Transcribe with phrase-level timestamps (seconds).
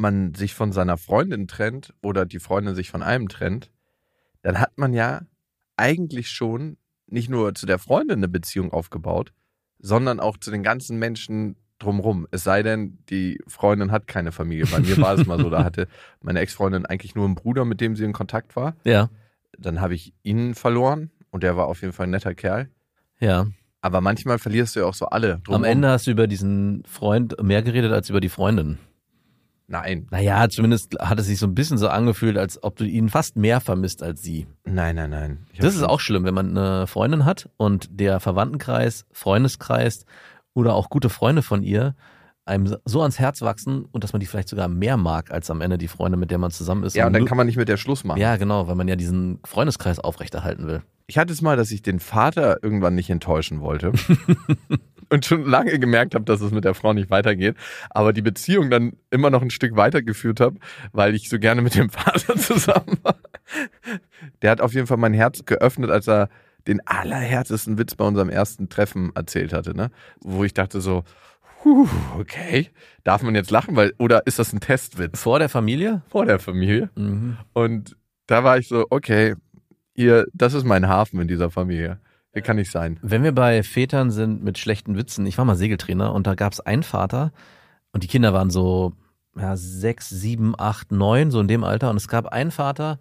[0.00, 3.70] man sich von seiner Freundin trennt oder die Freundin sich von einem trennt,
[4.42, 5.22] dann hat man ja
[5.76, 6.76] eigentlich schon
[7.06, 9.32] nicht nur zu der Freundin eine Beziehung aufgebaut,
[9.78, 12.26] sondern auch zu den ganzen Menschen drumrum.
[12.30, 14.66] Es sei denn, die Freundin hat keine Familie.
[14.66, 15.88] Bei mir war es mal so, da hatte
[16.20, 18.76] meine Ex-Freundin eigentlich nur einen Bruder, mit dem sie in Kontakt war.
[18.84, 19.08] Ja,
[19.58, 22.68] Dann habe ich ihn verloren und der war auf jeden Fall ein netter Kerl.
[23.18, 23.46] ja.
[23.82, 25.64] Aber manchmal verlierst du ja auch so alle Am drumrum.
[25.64, 28.78] Ende hast du über diesen Freund mehr geredet als über die Freundin.
[29.72, 33.08] Nein, Naja, zumindest hat es sich so ein bisschen so angefühlt, als ob du ihn
[33.08, 34.46] fast mehr vermisst als sie.
[34.64, 35.46] nein, nein, nein.
[35.52, 40.04] Ich Das ist auch schlimm, wenn man eine Freundin hat und der Verwandtenkreis, Freundeskreis
[40.54, 41.94] oder auch gute Freunde von ihr
[42.46, 45.60] einem so ans Herz wachsen und dass man die vielleicht sogar mehr mag als am
[45.60, 46.96] Ende die Freunde, mit der man zusammen ist.
[46.96, 48.18] Ja, und dann nur- kann man nicht mit der Schluss machen.
[48.20, 50.82] ja, genau, weil man ja diesen Freundeskreis aufrechterhalten will.
[51.06, 53.92] Ich hatte es mal, dass ich den Vater irgendwann nicht enttäuschen wollte.
[55.10, 57.56] und schon lange gemerkt habe, dass es mit der Frau nicht weitergeht.
[57.90, 60.58] Aber die Beziehung dann immer noch ein Stück weitergeführt habe,
[60.92, 63.16] weil ich so gerne mit dem Vater zusammen war.
[64.42, 66.28] Der hat auf jeden Fall mein Herz geöffnet, als er
[66.66, 69.90] den allerhärtesten Witz bei unserem ersten Treffen erzählt hatte, ne?
[70.20, 71.04] Wo ich dachte so,
[71.62, 71.88] puh,
[72.18, 72.68] okay,
[73.02, 76.02] darf man jetzt lachen, weil, oder ist das ein Testwitz Vor der Familie?
[76.08, 76.90] vor der Familie?
[76.94, 77.38] Mhm.
[77.52, 79.34] Und da war ich so, okay,
[79.94, 81.98] ihr, das ist mein Hafen in dieser Familie.
[82.32, 82.98] Hier kann ich sein.
[83.02, 86.52] Wenn wir bei Vätern sind mit schlechten Witzen, ich war mal Segeltrainer und da gab
[86.52, 87.32] es einen Vater
[87.92, 88.92] und die Kinder waren so
[89.36, 91.90] ja, sechs, sieben, acht, neun, so in dem Alter.
[91.90, 92.98] Und es gab einen Vater,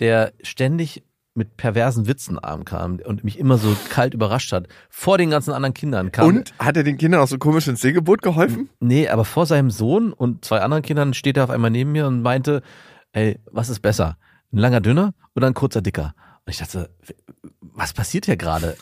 [0.00, 1.02] der ständig
[1.34, 4.66] mit perversen Witzen arm kam und mich immer so kalt überrascht hat.
[4.90, 6.26] Vor den ganzen anderen Kindern kam.
[6.26, 8.68] Und hat er den Kindern auch so komisch ins Segelboot geholfen?
[8.80, 12.08] Nee, aber vor seinem Sohn und zwei anderen Kindern steht er auf einmal neben mir
[12.08, 12.62] und meinte,
[13.12, 14.18] ey, was ist besser?
[14.52, 16.14] Ein langer dünner oder ein kurzer dicker?
[16.48, 16.88] Und ich dachte,
[17.60, 18.74] was passiert hier gerade?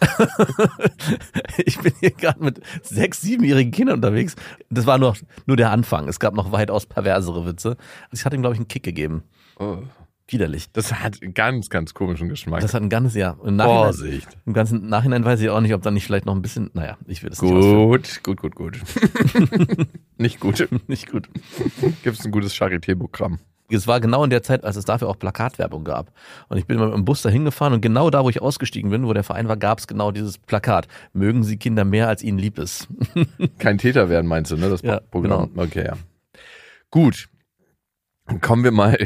[1.65, 4.37] ich bin hier gerade mit sechs, siebenjährigen Kindern unterwegs.
[4.71, 5.17] Das war nur,
[5.47, 6.07] nur der Anfang.
[6.07, 7.71] Es gab noch weitaus perversere Witze.
[7.71, 9.25] Also ich hatte ihm, glaube ich, einen Kick gegeben.
[9.59, 9.79] Oh,
[10.29, 10.71] Widerlich.
[10.71, 12.61] das hat einen ganz, ganz komischen Geschmack.
[12.61, 13.37] Das hat ein ganzes Jahr.
[13.45, 14.29] Im Nachhinein, Vorsicht.
[14.47, 16.99] Im ganzen Nachhinein weiß ich auch nicht, ob da nicht vielleicht noch ein bisschen, naja,
[17.09, 17.89] ich will das nicht ausführen.
[17.89, 18.79] Gut, gut, gut, gut.
[20.19, 20.69] Nicht gut.
[20.87, 21.29] Nicht gut.
[22.05, 23.41] Gibt es ein gutes Charité-Programm?
[23.71, 26.13] Es war genau in der Zeit, als es dafür auch Plakatwerbung gab.
[26.49, 29.07] Und ich bin mit dem Bus da hingefahren und genau da, wo ich ausgestiegen bin,
[29.07, 30.87] wo der Verein war, gab es genau dieses Plakat.
[31.13, 32.89] Mögen Sie Kinder mehr, als ihnen lieb ist.
[33.59, 34.69] Kein Täter werden, meinst du, ne?
[34.69, 35.51] Das Ja, Programm.
[35.57, 35.97] Okay, ja.
[36.91, 37.29] Gut.
[38.41, 38.97] Kommen wir mal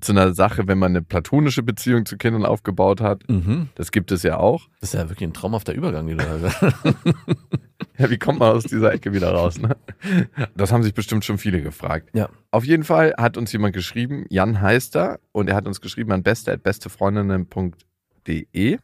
[0.00, 3.28] zu einer Sache, wenn man eine platonische Beziehung zu Kindern aufgebaut hat.
[3.28, 3.68] Mhm.
[3.74, 4.68] Das gibt es ja auch.
[4.80, 6.18] Das ist ja wirklich ein traumhafter Übergang, den
[7.98, 9.58] Ja, wie kommt man aus dieser Ecke wieder raus?
[9.58, 9.76] Ne?
[10.56, 12.10] Das haben sich bestimmt schon viele gefragt.
[12.14, 12.28] Ja.
[12.50, 16.12] Auf jeden Fall hat uns jemand geschrieben, Jan heißt er, und er hat uns geschrieben
[16.12, 18.78] an beste.bestefreundinnen.de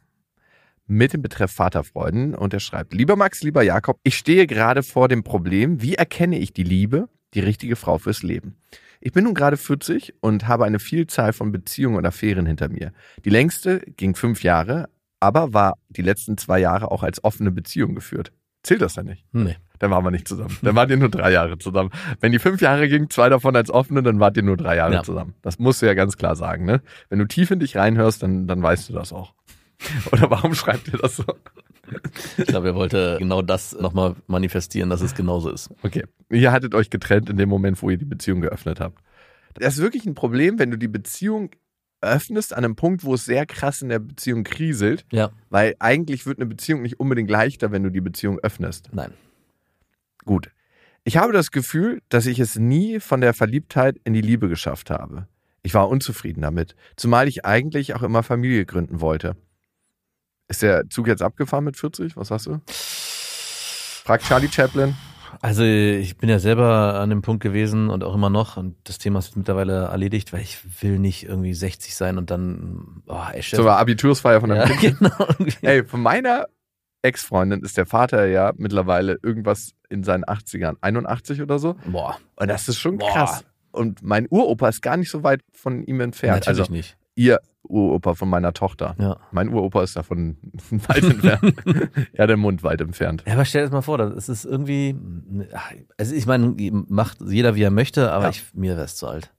[0.85, 5.07] mit dem Betreff Vaterfreuden und er schreibt, lieber Max, lieber Jakob, ich stehe gerade vor
[5.07, 8.55] dem Problem, wie erkenne ich die Liebe, die richtige Frau fürs Leben?
[9.01, 12.91] Ich bin nun gerade 40 und habe eine Vielzahl von Beziehungen und Affären hinter mir.
[13.23, 14.89] Die längste ging fünf Jahre,
[15.21, 18.31] aber war die letzten zwei Jahre auch als offene Beziehung geführt.
[18.63, 19.25] Zählt das denn nicht?
[19.31, 19.55] Nee.
[19.79, 20.57] Dann waren wir nicht zusammen.
[20.61, 21.91] Dann wart ihr nur drei Jahre zusammen.
[22.19, 24.95] Wenn die fünf Jahre ging, zwei davon als offene, dann wart ihr nur drei Jahre
[24.95, 25.03] Ja.
[25.03, 25.33] zusammen.
[25.41, 26.81] Das musst du ja ganz klar sagen, ne?
[27.07, 29.33] Wenn du tief in dich reinhörst, dann, dann weißt du das auch.
[30.11, 31.23] Oder warum schreibt ihr das so?
[32.37, 35.69] Ich glaube, er wollte genau das nochmal manifestieren, dass es genauso ist.
[35.81, 36.03] Okay.
[36.29, 38.99] Ihr hattet euch getrennt in dem Moment, wo ihr die Beziehung geöffnet habt.
[39.55, 41.49] Das ist wirklich ein Problem, wenn du die Beziehung
[42.01, 46.25] öffnest an einem Punkt, wo es sehr krass in der Beziehung kriselt, Ja, weil eigentlich
[46.25, 48.89] wird eine Beziehung nicht unbedingt leichter, wenn du die Beziehung öffnest.
[48.93, 49.13] nein.
[50.25, 50.51] Gut.
[51.05, 54.89] Ich habe das Gefühl, dass ich es nie von der Verliebtheit in die Liebe geschafft
[54.91, 55.27] habe.
[55.63, 59.35] Ich war unzufrieden damit, zumal ich eigentlich auch immer Familie gründen wollte.
[60.49, 62.17] Ist der Zug jetzt abgefahren mit 40?
[62.17, 62.59] Was hast du?
[62.67, 64.95] Fragt Charlie Chaplin.
[65.41, 68.97] Also ich bin ja selber an dem Punkt gewesen und auch immer noch und das
[68.97, 73.43] Thema ist mittlerweile erledigt, weil ich will nicht irgendwie 60 sein und dann, oh, ey,
[73.43, 73.59] Chef.
[73.59, 74.97] Zur Abitursfeier von ja, einem Kind.
[74.99, 75.27] genau.
[75.61, 76.47] Ey, von meiner
[77.03, 81.75] Ex-Freundin ist der Vater ja mittlerweile irgendwas in seinen 80ern, 81 oder so.
[81.85, 83.13] Boah, Und das ist schon Boah.
[83.13, 83.45] krass.
[83.71, 86.47] Und mein Uropa ist gar nicht so weit von ihm entfernt.
[86.47, 86.97] natürlich also nicht.
[87.15, 88.95] ihr Uropa von meiner Tochter.
[88.99, 89.17] Ja.
[89.31, 90.37] Mein Uropa ist davon
[90.71, 91.55] weit entfernt.
[92.13, 93.23] ja, der Mund weit entfernt.
[93.27, 94.95] Ja, aber stell dir das mal vor, das ist irgendwie,
[95.97, 96.55] also ich meine,
[96.87, 98.29] macht jeder wie er möchte, aber Ja.
[98.29, 99.31] ich, mir wäre es zu alt.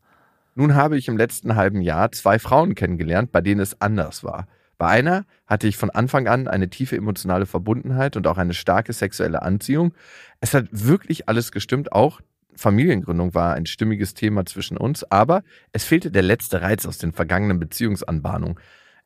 [0.54, 4.46] Nun habe ich im letzten halben Jahr zwei Frauen kennengelernt, bei denen es anders war.
[4.78, 8.92] Bei einer hatte ich von Anfang an eine tiefe emotionale Verbundenheit und auch eine starke
[8.92, 9.92] sexuelle Anziehung.
[10.40, 12.20] Es hat wirklich alles gestimmt, auch
[12.56, 15.42] Familiengründung war ein stimmiges Thema zwischen uns, aber
[15.72, 18.58] es fehlte der letzte Reiz aus den vergangenen Beziehungsanbahnungen.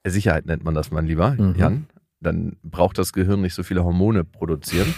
[0.06, 1.55] Sicherheit nennt man das mal lieber, Mhm.
[1.56, 1.87] Jan.
[2.20, 4.94] Dann braucht das Gehirn nicht so viele Hormone produzieren.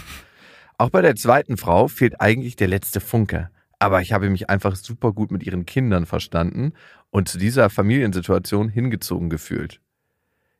[0.77, 3.49] Auch bei der zweiten Frau fehlt eigentlich der letzte Funke.
[3.79, 6.73] Aber ich habe mich einfach super gut mit ihren Kindern verstanden
[7.09, 9.81] und zu dieser Familiensituation hingezogen gefühlt.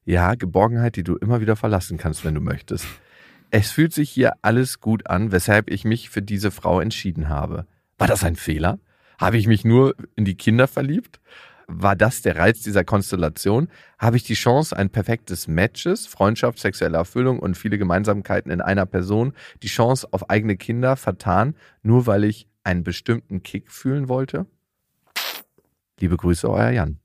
[0.05, 2.85] Ja, Geborgenheit, die du immer wieder verlassen kannst, wenn du möchtest.
[3.49, 7.65] Es fühlt sich hier alles gut an, weshalb ich mich für diese Frau entschieden habe.
[7.97, 8.79] War das ein Fehler?
[9.19, 11.19] Habe ich mich nur in die Kinder verliebt?
[11.67, 13.67] War das der Reiz dieser Konstellation?
[13.97, 18.85] Habe ich die Chance, ein perfektes Matches, Freundschaft, sexuelle Erfüllung und viele Gemeinsamkeiten in einer
[18.85, 19.33] Person,
[19.63, 24.45] die Chance auf eigene Kinder vertan, nur weil ich einen bestimmten Kick fühlen wollte?
[25.99, 26.99] Liebe Grüße, euer Jan.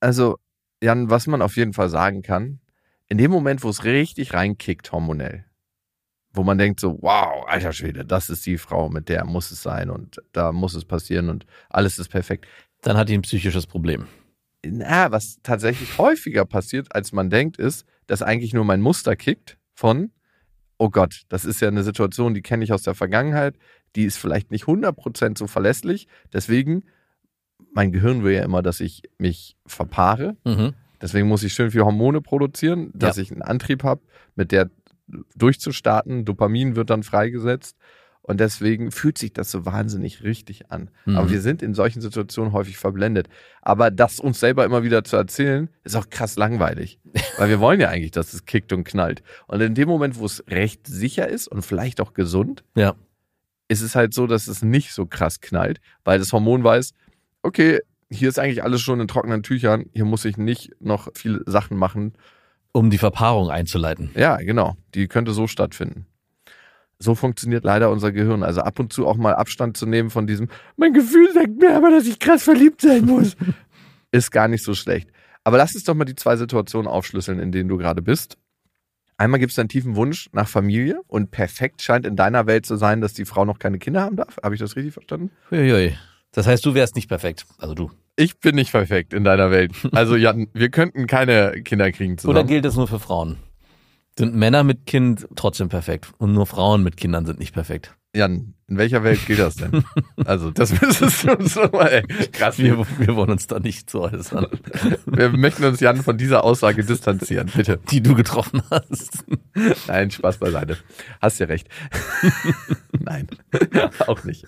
[0.00, 0.38] Also,
[0.82, 2.60] Jan, was man auf jeden Fall sagen kann,
[3.08, 5.44] in dem Moment, wo es richtig reinkickt hormonell,
[6.34, 9.62] wo man denkt so, wow, alter Schwede, das ist die Frau, mit der muss es
[9.62, 12.46] sein und da muss es passieren und alles ist perfekt.
[12.82, 14.06] Dann hat die ein psychisches Problem.
[14.66, 19.56] Na, was tatsächlich häufiger passiert, als man denkt, ist, dass eigentlich nur mein Muster kickt
[19.74, 20.10] von,
[20.78, 23.56] oh Gott, das ist ja eine Situation, die kenne ich aus der Vergangenheit,
[23.94, 26.82] die ist vielleicht nicht 100% so verlässlich, deswegen,
[27.72, 30.74] mein Gehirn will ja immer, dass ich mich verpaare, Mhm.
[31.02, 33.22] Deswegen muss ich schön viel Hormone produzieren, dass Ja.
[33.24, 34.00] ich einen Antrieb habe,
[34.36, 34.70] mit der
[35.36, 36.24] durchzustarten.
[36.24, 37.76] Dopamin wird dann freigesetzt.
[38.26, 40.90] Und deswegen fühlt sich das so wahnsinnig richtig an.
[41.04, 41.16] Mhm.
[41.18, 43.28] Aber wir sind in solchen Situationen häufig verblendet.
[43.60, 46.98] Aber das uns selber immer wieder zu erzählen, ist auch krass langweilig.
[47.36, 49.22] Weil wir wollen ja eigentlich, dass es kickt und knallt.
[49.46, 52.94] Und in dem Moment, wo es recht sicher ist und vielleicht auch gesund, Ja.
[53.68, 56.94] ist es halt so, dass es nicht so krass knallt, weil das Hormon weiß,
[57.42, 57.80] okay,
[58.10, 61.76] hier ist eigentlich alles schon in trockenen Tüchern, hier muss ich nicht noch viele Sachen
[61.76, 62.14] machen.
[62.74, 64.10] Um die Verpaarung einzuleiten.
[64.14, 66.06] Ja, genau, die könnte so stattfinden.
[66.98, 68.42] So funktioniert leider unser Gehirn.
[68.42, 71.76] Also ab und zu auch mal Abstand zu nehmen von diesem, mein Gefühl sagt mir
[71.76, 73.36] aber, dass ich krass verliebt sein muss,
[74.10, 75.08] ist gar nicht so schlecht.
[75.44, 78.36] Aber lass uns doch mal die zwei Situationen aufschlüsseln, in denen du gerade bist.
[79.16, 82.76] Einmal gibt es einen tiefen Wunsch nach Familie und perfekt scheint in deiner Welt zu
[82.76, 84.38] sein, dass die Frau noch keine Kinder haben darf.
[84.42, 85.30] Habe ich das richtig verstanden?
[85.52, 85.96] Uiui.
[86.32, 87.46] Das heißt, du wärst nicht perfekt.
[87.58, 87.90] Also du.
[88.16, 89.72] Ich bin nicht perfekt in deiner Welt.
[89.92, 92.46] Also Jan, wir könnten keine Kinder kriegen Oder zusammen.
[92.48, 93.38] gilt es nur für Frauen?
[94.16, 97.96] Sind Männer mit Kind trotzdem perfekt und nur Frauen mit Kindern sind nicht perfekt?
[98.14, 99.84] Jan, in welcher Welt gilt das denn?
[100.24, 102.56] Also das müsstest du uns nochmal, ey, krass.
[102.58, 104.46] Wir, Wir, wir wollen uns da nicht zu äußern,
[105.06, 107.80] wir möchten uns, Jan, von dieser Aussage distanzieren, bitte.
[107.90, 109.24] die du getroffen hast.
[109.88, 110.78] Nein, Spaß beiseite.
[111.20, 111.66] Hast ja recht.
[112.92, 113.26] Nein,
[114.06, 114.46] auch nicht.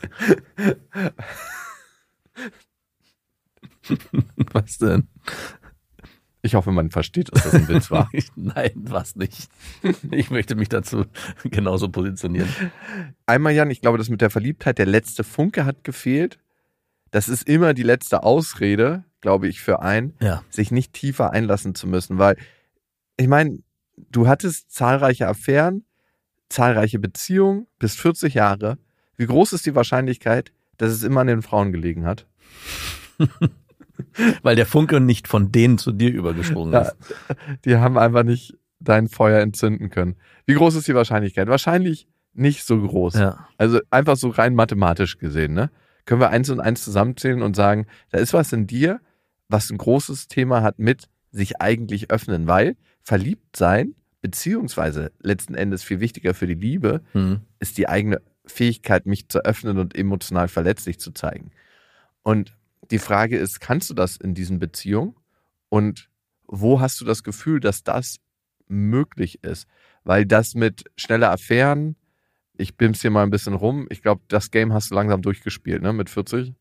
[4.52, 5.08] Was denn?
[6.42, 8.08] Ich hoffe, man versteht, dass das ein Witz war.
[8.36, 9.48] Nein, was nicht.
[10.12, 11.04] Ich möchte mich dazu
[11.42, 12.48] genauso positionieren.
[13.26, 16.38] Einmal, Jan, ich glaube, das mit der Verliebtheit, der letzte Funke hat gefehlt.
[17.10, 20.44] Das ist immer die letzte Ausrede, glaube ich, für einen, Ja.
[20.50, 22.36] sich nicht tiefer einlassen zu müssen, weil
[23.16, 23.58] ich meine,
[23.96, 25.84] du hattest zahlreiche Affären,
[26.48, 28.78] zahlreiche Beziehungen, bist 40 Jahre.
[29.16, 32.26] Wie groß ist die Wahrscheinlichkeit, dass es immer an den Frauen gelegen hat?
[34.42, 36.96] Weil der Funke nicht von denen zu dir übergesprungen Ja, ist.
[37.64, 40.16] die haben einfach nicht dein Feuer entzünden können.
[40.46, 41.48] Wie groß ist die Wahrscheinlichkeit?
[41.48, 43.14] Wahrscheinlich nicht so groß.
[43.14, 43.48] Ja.
[43.56, 45.70] Also einfach so rein mathematisch gesehen, ne?
[46.04, 49.00] Können wir eins und eins zusammenzählen und sagen, da ist was in dir,
[49.48, 55.82] was ein großes Thema hat mit sich eigentlich öffnen, weil verliebt sein, beziehungsweise letzten Endes
[55.82, 57.40] viel wichtiger für die Liebe, Hm.
[57.58, 61.50] ist die eigene Fähigkeit, mich zu öffnen und emotional verletzlich zu zeigen.
[62.22, 62.55] Und
[62.90, 65.14] Die Frage ist, kannst du das in diesen Beziehungen?
[65.68, 66.08] Und
[66.46, 68.18] wo hast du das Gefühl, dass das
[68.68, 69.66] möglich ist?
[70.04, 71.96] Weil das mit schneller Affären,
[72.56, 75.82] ich bim's hier mal ein bisschen rum, ich glaube, das Game hast du langsam durchgespielt,
[75.82, 76.54] ne, mit 40.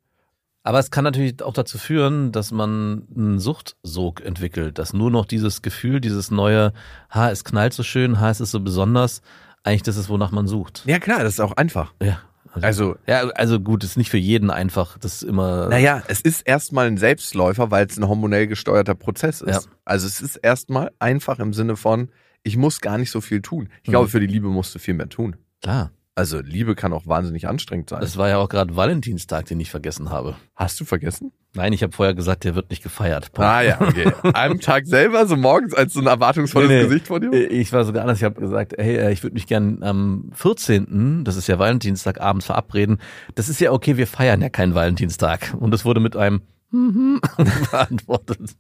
[0.64, 5.26] Aber es kann natürlich auch dazu führen, dass man einen Suchtsog entwickelt, dass nur noch
[5.28, 6.74] dieses Gefühl, dieses neue,
[7.12, 9.22] ha, es knallt so schön, ha, es ist so besonders,
[9.62, 10.82] eigentlich das ist, wonach man sucht.
[10.88, 11.94] Ja, klar, das ist auch einfach.
[12.02, 12.20] Ja.
[12.64, 15.68] Also, Ja, also gut, ist nicht für jeden einfach, das ist immer.
[15.70, 19.66] naja, es ist erstmal ein Selbstläufer, weil es ein hormonell gesteuerter Prozess ist.
[19.66, 19.72] Ja.
[19.86, 22.10] Also es ist erstmal einfach im Sinne von,
[22.44, 23.70] ich muss gar nicht so viel tun.
[23.82, 23.92] Ich Mhm.
[23.92, 25.36] glaube, für die Liebe musst du viel mehr tun.
[25.62, 25.92] Klar.
[26.18, 28.02] Also Liebe kann auch wahnsinnig anstrengend sein.
[28.02, 30.36] Es war ja auch gerade Valentinstag, den ich vergessen habe.
[30.56, 31.34] Hast du vergessen?
[31.56, 33.32] Nein, ich habe vorher gesagt, der wird nicht gefeiert.
[33.32, 33.50] Punkt.
[33.50, 34.12] Ah ja, okay.
[34.34, 36.84] Am Tag selber, so morgens, als so ein erwartungsvolles Nee, nee.
[36.84, 37.32] Gesicht vor dir?
[37.52, 38.18] Ich war sogar anders.
[38.18, 42.20] Ich habe gesagt, hey, äh, ich würde mich gern am 14., das ist ja Valentinstag,
[42.20, 43.00] abends verabreden.
[43.36, 45.56] Das ist ja okay, wir feiern ja keinen Valentinstag.
[45.60, 47.22] Und das wurde mit einem mhm
[47.72, 48.56] beantwortet.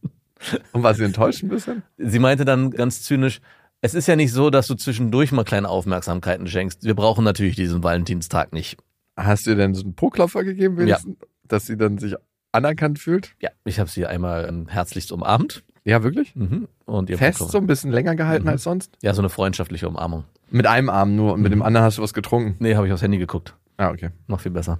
[0.72, 1.84] Und war sie enttäuscht ein bisschen?
[1.98, 3.42] Sie meinte dann ganz zynisch,
[3.82, 6.84] es ist ja nicht so, dass du zwischendurch mal kleine Aufmerksamkeiten schenkst.
[6.84, 8.78] Wir brauchen natürlich diesen Valentinstag nicht.
[9.18, 11.18] Hast du ihr denn so einen Po-Klopfer gegeben, wenigstens?
[11.44, 12.16] Dass sie dann sich
[12.56, 13.36] anerkannt fühlt?
[13.42, 15.64] Ja, ich habe sie einmal ähm, herzlichst umarmt.
[15.84, 16.36] Ja, wirklich?
[16.36, 16.68] Mhm.
[16.86, 18.50] Und ihr Fest so ein bisschen länger gehalten Mhm.
[18.50, 18.98] als sonst?
[19.04, 20.24] Ja, so eine freundschaftliche Umarmung.
[20.50, 21.58] Mit einem Arm nur und mit Mhm.
[21.58, 22.56] dem anderen hast du was getrunken.
[22.60, 23.56] Nee, habe ich aufs Handy geguckt.
[23.78, 24.10] Ah, okay.
[24.28, 24.80] Noch viel besser.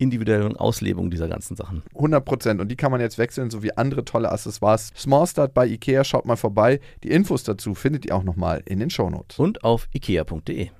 [0.00, 1.82] individuellen Auslebung dieser ganzen Sachen.
[1.94, 2.60] 100 Prozent.
[2.60, 4.92] Und die kann man jetzt wechseln, sowie andere tolle Accessoires.
[4.96, 6.80] Small Start bei Ikea, schaut mal vorbei.
[7.04, 9.38] Die Infos dazu findet ihr auch nochmal in den Shownotes.
[9.38, 10.70] Und auf ikea.de.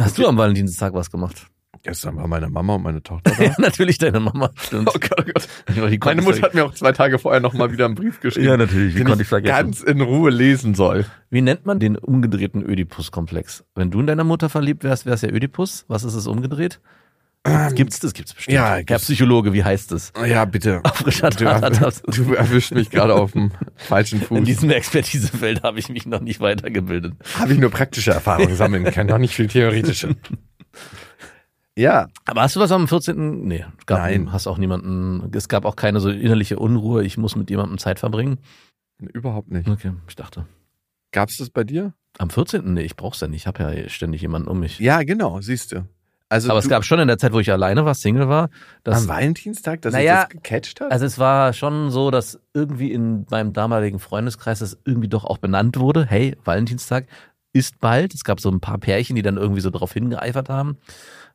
[0.00, 1.46] Hast du am Valentinstag was gemacht?
[1.84, 3.44] Gestern war meine Mama und meine Tochter da.
[3.44, 4.50] Ja, natürlich deine Mama.
[4.56, 4.88] Stimmt.
[4.88, 6.04] oh Gott, oh Gott.
[6.04, 8.46] Meine Mutter hat mir auch zwei Tage vorher nochmal wieder einen Brief geschrieben.
[8.46, 8.94] Ja, natürlich.
[8.94, 9.54] Wie den konnte ich ich vergessen?
[9.54, 11.04] ganz in Ruhe lesen soll.
[11.28, 13.64] Wie nennt man den umgedrehten Ödipus-Komplex?
[13.74, 15.84] Wenn du in deiner Mutter verliebt wärst, wär's ja Ödipus.
[15.88, 16.80] Was ist es umgedreht?
[17.74, 18.14] Gibt's das?
[18.14, 18.54] Gibt's bestimmt.
[18.54, 19.04] ja, Herr gibt's.
[19.04, 20.12] Psychologe, wie heißt es?
[20.26, 20.82] Ja, bitte.
[21.04, 22.02] Du, Tat hat das.
[22.02, 24.44] du erwischt mich gerade auf dem falschen In Fuß.
[24.44, 27.14] diesem Expertisefeld habe ich mich noch nicht weitergebildet.
[27.38, 30.16] Habe ich nur praktische Erfahrungen sammeln können, noch nicht viel theoretische.
[31.76, 33.46] Ja, Aber hast du was am 14.?
[33.48, 34.32] Nee, gab, Nein.
[34.32, 37.98] hast auch niemanden, es gab auch keine so innerliche Unruhe, ich muss mit jemandem Zeit
[37.98, 38.38] verbringen.
[39.12, 39.68] überhaupt nicht.
[39.68, 40.46] Okay, ich dachte.
[41.12, 41.92] Gab es das bei dir?
[42.18, 42.74] Am 14.?
[42.74, 44.78] Nee, ich brauch's ja nicht, ich habe ja ständig jemanden um mich.
[44.78, 45.84] Ja, genau, siehst du.
[46.34, 48.50] Also Aber es gab schon in der Zeit, wo ich alleine war, Single war,
[48.82, 50.90] dass am Valentinstag, dass Naja, sich das gecatcht hat?
[50.90, 55.38] Also es war schon so, dass irgendwie in meinem damaligen Freundeskreis das irgendwie doch auch
[55.38, 56.06] benannt wurde.
[56.06, 57.06] Hey, Valentinstag
[57.52, 58.14] ist bald.
[58.14, 60.76] Es gab so ein paar Pärchen, die dann irgendwie so drauf hingeeifert haben.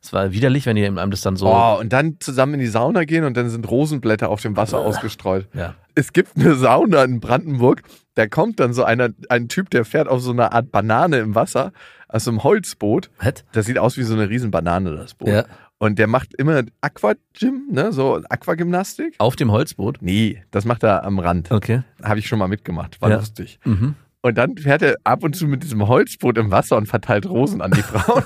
[0.02, 1.46] Es war widerlich, wenn ihr einem das dann so.
[1.46, 4.78] Oh, und dann zusammen in die Sauna gehen und dann sind Rosenblätter auf dem Wasser
[4.84, 5.48] ausgestreut.
[5.54, 5.76] Ja.
[5.94, 7.82] Es gibt eine Sauna in Brandenburg,
[8.20, 11.34] da kommt dann so einer, ein Typ, der fährt auf so einer Art Banane im
[11.34, 11.72] Wasser,
[12.06, 13.08] aus so einem Holzboot.
[13.18, 13.44] Was?
[13.52, 15.28] Das sieht aus wie so eine riesen Banane, das Boot.
[15.30, 15.44] Ja.
[15.78, 19.14] Und der macht immer Aquagym, ne, so Aquagymnastik.
[19.16, 19.96] Auf dem Holzboot.
[20.02, 21.50] Nee, das macht er am Rand.
[21.50, 21.82] Okay.
[22.02, 23.16] Habe ich schon mal mitgemacht, war Ja.
[23.16, 23.58] lustig.
[23.64, 23.94] Mhm.
[24.22, 27.62] Und dann fährt er ab und zu mit diesem Holzboot im Wasser und verteilt Rosen
[27.62, 28.24] an die Frauen.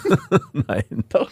[0.67, 1.05] Nein.
[1.09, 1.31] Doch.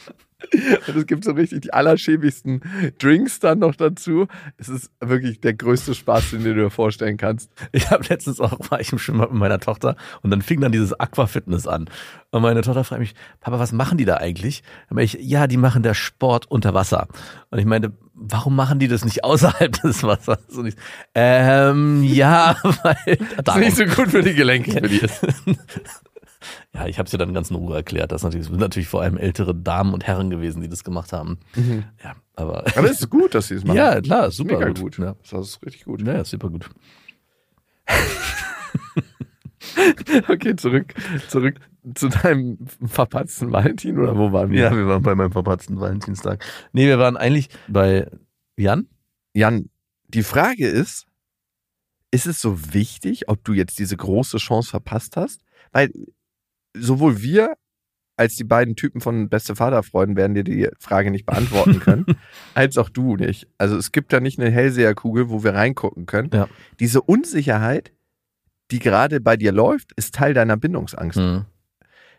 [0.52, 2.62] Und es gibt so richtig die allerschäbigsten
[2.99, 4.26] Drinks dann noch dazu.
[4.59, 7.50] Es ist wirklich der größte Spaß, den du dir vorstellen kannst.
[7.73, 10.73] Ich habe letztens auch, war ich im Schwimmbad mit meiner Tochter und dann fing dann
[10.73, 11.88] dieses Aquafitness an.
[12.31, 14.62] Und meine Tochter fragt mich, Papa, was machen die da eigentlich?
[14.99, 17.09] Ich, ja, die machen da Sport unter Wasser.
[17.50, 17.92] Und ich meinte,
[18.23, 20.38] warum machen die das nicht außerhalb des Wassers?
[21.14, 24.73] Ähm, ja, weil Das ist nicht so gut für die Gelenke.
[24.73, 25.00] Für die.
[26.75, 28.11] Ja, ich habe es ja dann ganz in Ruhe erklärt.
[28.11, 31.12] Das, natürlich, das sind natürlich vor allem ältere Damen und Herren gewesen, die das gemacht
[31.12, 31.38] haben.
[32.02, 33.76] Ja, aber Aber es ist gut, dass sie es machen.
[33.76, 34.81] ja, klar, super Mega gut.
[34.81, 34.99] gut.
[34.99, 35.14] Ja.
[35.31, 36.02] Das ist richtig gut.
[36.05, 36.69] ja, super gut.
[40.29, 40.95] Okay, zurück,
[41.29, 41.61] zurück
[41.95, 44.61] zu deinem verpatzten Valentin oder wo waren wir?
[44.61, 46.45] Ja, wir waren bei meinem verpatzten Valentinstag.
[46.73, 48.09] Nee, wir waren eigentlich bei
[48.57, 48.87] Jan.
[49.35, 49.69] Jan,
[50.09, 51.07] die Frage ist,
[52.11, 55.41] ist es so wichtig, ob du jetzt diese große Chance verpasst hast?
[55.73, 55.91] Weil
[56.75, 57.55] sowohl wir
[58.17, 62.07] als die beiden Typen von Beste Vaterfreuden werden dir die Frage nicht beantworten können,
[62.55, 63.49] als auch du nicht.
[63.59, 66.31] Also es gibt da nicht eine Hellseherkugel, wo wir reingucken können.
[66.33, 66.49] Ja.
[66.79, 67.93] Diese Unsicherheit,
[68.71, 71.19] die gerade bei dir läuft, ist Teil deiner Bindungsangst.
[71.19, 71.47] Mhm.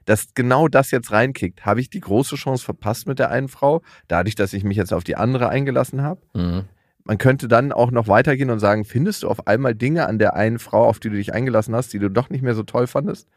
[0.05, 1.65] Dass genau das jetzt reinkickt.
[1.65, 4.93] Habe ich die große Chance verpasst mit der einen Frau, dadurch, dass ich mich jetzt
[4.93, 6.21] auf die andere eingelassen habe?
[6.33, 6.65] Mhm.
[7.05, 10.35] Man könnte dann auch noch weitergehen und sagen, findest du auf einmal Dinge an der
[10.35, 12.87] einen Frau, auf die du dich eingelassen hast, die du doch nicht mehr so toll
[12.87, 13.27] fandest,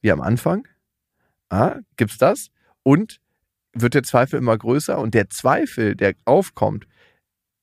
[0.00, 0.68] wie am Anfang?
[1.48, 2.50] Ah, gibt's das?
[2.82, 3.20] Und
[3.72, 4.98] wird der Zweifel immer größer?
[4.98, 6.86] Und der Zweifel, der aufkommt,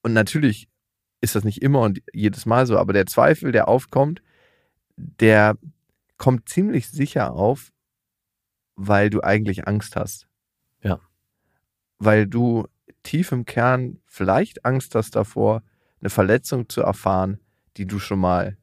[0.01, 0.67] und natürlich
[1.22, 4.22] ist das nicht immer und jedes Mal so, aber der Zweifel, der aufkommt,
[4.96, 5.58] der
[6.17, 7.72] kommt ziemlich sicher auf,
[8.79, 10.27] weil du eigentlich Angst hast.
[10.81, 11.00] Ja.
[12.00, 12.65] Weil du
[13.03, 15.63] tief im Kern vielleicht Angst hast davor,
[16.00, 17.39] eine Verletzung zu erfahren,
[17.75, 18.55] die du schon mal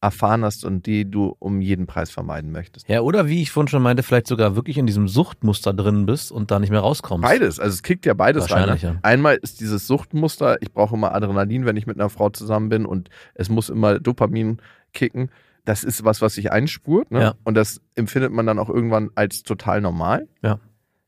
[0.00, 2.88] erfahren hast und die du um jeden Preis vermeiden möchtest.
[2.88, 6.32] Ja, oder wie ich vorhin schon meinte, vielleicht sogar wirklich in diesem Suchtmuster drin bist
[6.32, 7.22] und da nicht mehr rauskommst.
[7.22, 8.60] Beides, also es kickt ja beides rein.
[8.60, 8.92] Wahrscheinlich, Ne?
[8.94, 8.98] ja.
[9.02, 12.86] Einmal ist dieses Suchtmuster, ich brauche immer Adrenalin, wenn ich mit einer Frau zusammen bin
[12.86, 14.60] und es muss immer Dopamin
[14.94, 15.30] kicken.
[15.64, 17.20] Das ist was, was sich einspurt ne?
[17.20, 17.34] Ja.
[17.44, 20.26] und das empfindet man dann auch irgendwann als total normal.
[20.42, 20.58] Ja.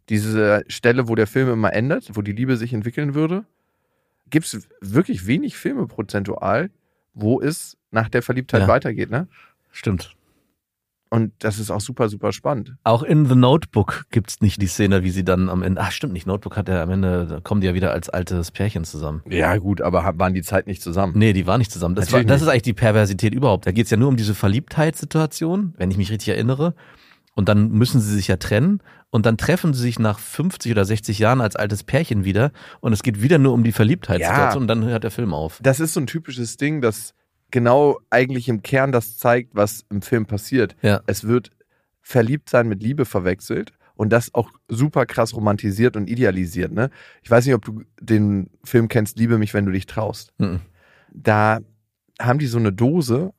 [0.08, 3.44] Diese Stelle, wo der Film immer endet, wo die Liebe sich entwickeln würde,
[4.30, 6.70] gibt es wirklich wenig Filme prozentual,
[7.14, 8.68] wo es nach der Verliebtheit Ja.
[8.68, 9.10] weitergeht.
[9.10, 9.28] Ne?
[9.70, 10.14] Stimmt.
[11.12, 12.74] Und das ist auch super, super spannend.
[12.84, 15.78] Auch in The Notebook gibt's nicht die Szene, wie sie dann am Ende.
[15.82, 16.26] Ach, stimmt nicht.
[16.26, 19.20] Notebook hat ja am Ende, da kommen die ja wieder als altes Pärchen zusammen.
[19.28, 21.12] Ja, gut, aber waren die Zeit nicht zusammen.
[21.14, 21.96] Nee, die waren nicht zusammen.
[21.96, 23.66] Das, war, das ist eigentlich die Perversität überhaupt.
[23.66, 26.74] Da geht's ja nur um diese Verliebtheitssituation, wenn ich mich richtig erinnere.
[27.34, 28.80] Und dann müssen sie sich ja trennen.
[29.10, 32.52] Und dann treffen sie sich nach 50 oder 60 Jahren als altes Pärchen wieder.
[32.80, 34.62] Und es geht wieder nur um die Verliebtheitssituation.
[34.62, 35.58] Und dann hört der Film auf.
[35.62, 37.12] Das ist so ein typisches Ding, das
[37.52, 40.74] genau eigentlich im Kern das zeigt, was im Film passiert.
[40.82, 41.02] Ja.
[41.06, 41.50] Es wird
[42.00, 46.72] verliebt sein mit Liebe verwechselt und das auch super krass romantisiert und idealisiert.
[46.72, 46.90] Ne?
[47.22, 50.32] Ich weiß nicht, ob du den Film kennst, Liebe mich, wenn du dich traust.
[50.38, 50.60] Mhm.
[51.12, 51.60] Da
[52.20, 53.32] haben die so eine Dose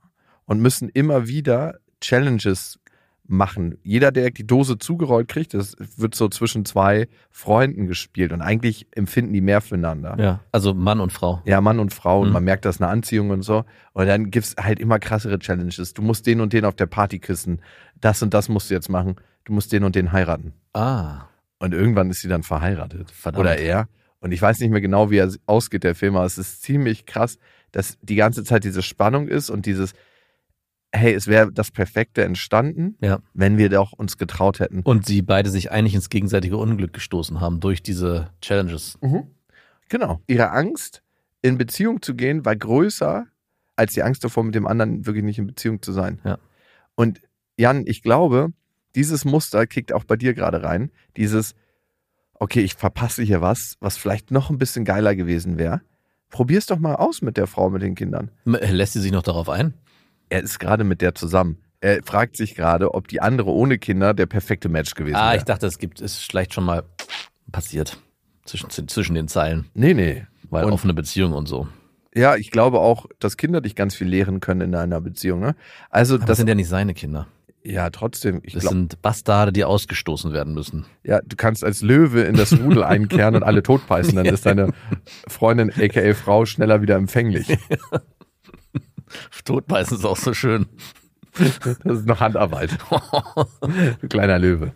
[0.45, 2.80] und müssen immer wieder Challenges
[3.25, 3.77] machen.
[3.83, 8.88] Jeder, der die Dose zugerollt kriegt, das wird so zwischen zwei Freunden gespielt und eigentlich
[8.91, 10.15] empfinden die mehr füreinander.
[10.19, 10.39] Ja.
[10.51, 11.41] Also Mann und Frau.
[11.45, 12.33] Ja, Mann und Frau und Mhm.
[12.33, 13.63] man merkt, das ist eine Anziehung und so.
[13.93, 15.93] Und dann gibt's halt immer krassere Challenges.
[15.93, 17.62] Du musst den und den auf der Party küssen.
[17.99, 19.15] Das und das musst du jetzt machen.
[19.45, 20.53] Du musst den und den heiraten.
[20.73, 21.21] Ah.
[21.59, 23.09] Und irgendwann ist sie dann verheiratet.
[23.12, 23.39] Verdammt.
[23.41, 23.88] Oder er.
[24.19, 27.05] Und ich weiß nicht mehr genau, wie er ausgeht, der Film, aber es ist ziemlich
[27.05, 27.38] krass,
[27.71, 29.93] dass die ganze Zeit diese Spannung ist und dieses,
[30.95, 33.19] hey, es wäre das Perfekte entstanden, Ja.
[33.34, 34.82] wenn wir doch uns getraut hätten.
[34.84, 38.97] Und sie beide sich eigentlich ins gegenseitige Unglück gestoßen haben durch diese Challenges.
[39.89, 40.21] Genau.
[40.27, 41.01] Ihre Angst,
[41.41, 43.25] in Beziehung zu gehen, war größer
[43.75, 46.19] als die Angst davor, mit dem anderen wirklich nicht in Beziehung zu sein.
[46.23, 46.38] Ja.
[46.95, 47.21] Und
[47.58, 48.53] Jan, ich glaube,
[48.95, 50.91] dieses Muster kickt auch bei dir gerade rein.
[51.17, 51.56] Dieses,
[52.36, 55.82] okay, ich verpasse hier was, was vielleicht noch ein bisschen geiler gewesen wäre.
[56.29, 58.29] Probier's doch mal aus mit der Frau, mit den Kindern.
[58.45, 59.73] M- Lässt sie sich noch darauf ein?
[60.34, 61.60] Er ist gerade mit der zusammen.
[61.80, 65.38] Er fragt sich gerade, ob die andere ohne Kinder der perfekte Match gewesen Ah, wäre.
[65.38, 66.82] ich dachte, es gibt, ist vielleicht schon mal
[67.52, 68.00] passiert.
[68.43, 69.65] Zwischen, zwischen den Zeilen.
[69.76, 70.26] nee, nee.
[70.50, 71.67] Weil Und- offene Beziehung und so.
[72.15, 75.39] Ja, ich glaube auch, dass Kinder dich ganz viel lehren können in einer Beziehung.
[75.39, 75.56] Ne?
[75.91, 77.28] Also Aber das sind ja nicht seine Kinder.
[77.63, 78.41] Ja, trotzdem.
[78.43, 80.86] Ich Das glaube, sind Bastarde, die ausgestoßen werden müssen.
[81.04, 84.15] ja, du kannst als Löwe in das Rudel einkehren und alle totbeißen.
[84.15, 84.74] Dann ist deine
[85.28, 87.48] Freundin, aka Frau, schneller wieder empfänglich.
[89.45, 90.67] Totbeißen ist auch so schön.
[91.84, 92.78] Das ist noch Handarbeit.
[94.02, 94.73] Du kleiner Löwe.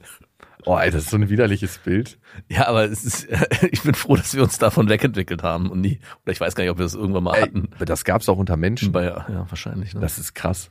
[0.66, 2.20] Oh, ey, das ist so ein widerliches Bild.
[2.50, 3.28] Ja, aber es ist,
[3.72, 6.64] ich bin froh, dass wir uns davon wegentwickelt haben und nie, oder ich weiß gar
[6.64, 7.70] nicht, ob wir das irgendwann mal Ey, hatten.
[7.76, 8.92] aber das gab's auch unter Menschen.
[8.92, 9.94] Bei, ja, wahrscheinlich.
[9.94, 10.02] Ne?
[10.02, 10.70] Das ist krass.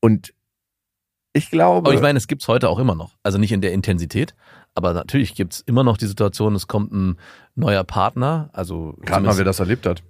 [0.00, 0.32] Und
[1.32, 1.88] ich glaube.
[1.88, 3.16] aber ich meine, es gibt's heute auch immer noch.
[3.22, 4.34] Also nicht in der Intensität,
[4.74, 7.18] aber natürlich gibt's immer noch die Situation, es kommt ein
[7.56, 8.50] neuer Partner.
[8.52, 10.04] Also gerade mal, wer das erlebt hat.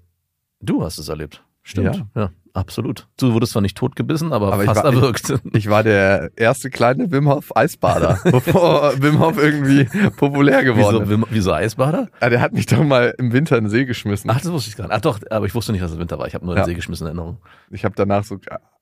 [0.61, 1.43] du hast es erlebt.
[1.69, 1.97] Stimmt.
[2.15, 2.23] Ja.
[2.23, 3.09] Ja, absolut.
[3.21, 5.35] Du wurdest zwar nicht totgebissen, aber, Aber ich fast war- erwürgt.
[5.53, 9.85] Ich war der erste kleine Wim Hof Eisbader, bevor Wim Hof irgendwie
[10.17, 11.29] populär geworden Wieso, ist.
[11.31, 12.09] wieso Eisbader?
[12.23, 14.31] Ja, der hat mich doch mal im Winter in den See geschmissen.
[14.31, 14.95] Ach, das wusste ich gar nicht.
[14.97, 16.27] Ach doch, aber ich wusste nicht, dass es Winter war.
[16.27, 16.65] Ich habe nur in Ja.
[16.65, 17.37] den See geschmissen in Erinnerung.
[17.71, 18.39] Ich habe danach so.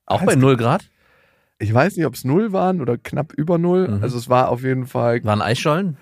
[0.07, 0.89] Auch bei null Grad?
[1.59, 3.89] Ich weiß nicht, ob es null waren oder knapp über null.
[3.89, 4.03] Mhm.
[4.03, 5.25] Also es war auf jeden Fall.
[5.25, 5.97] Waren Eisschollen?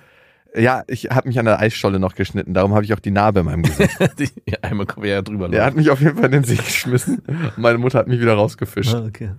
[0.57, 2.55] Ja, ich habe mich an der Eisscholle noch geschnitten.
[2.55, 3.91] Darum habe ich auch die Narbe in meinem Gesicht.
[4.19, 5.49] Die, ja, einmal kommen wir ja drüber.
[5.49, 7.23] Der hat mich auf jeden Fall in den See geschmissen.
[7.57, 8.95] Meine Mutter hat mich wieder rausgefischt.
[8.95, 9.33] ah, okay.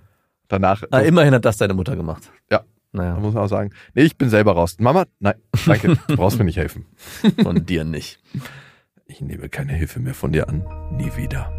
[0.50, 0.84] Danach.
[0.92, 2.32] ah, immerhin hat das deine Mutter gemacht.
[2.52, 2.60] Ja.
[2.60, 2.66] Da
[3.02, 4.76] Naja, muss man auch sagen, nee, ich bin selber raus.
[4.80, 6.86] Mama, nein, danke, du brauchst mir nicht helfen.
[7.42, 8.20] von dir nicht.
[9.08, 10.66] Ich nehme keine Hilfe mehr von dir an.
[10.92, 11.52] Nie wieder.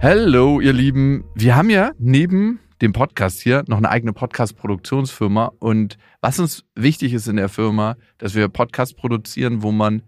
[0.00, 1.24] Hallo, ihr Lieben.
[1.34, 5.52] Wir haben ja neben dem Podcast hier noch eine eigene Podcast-Produktionsfirma.
[5.60, 10.02] Und was uns wichtig ist in der Firma, dass wir Podcasts produzieren, wo man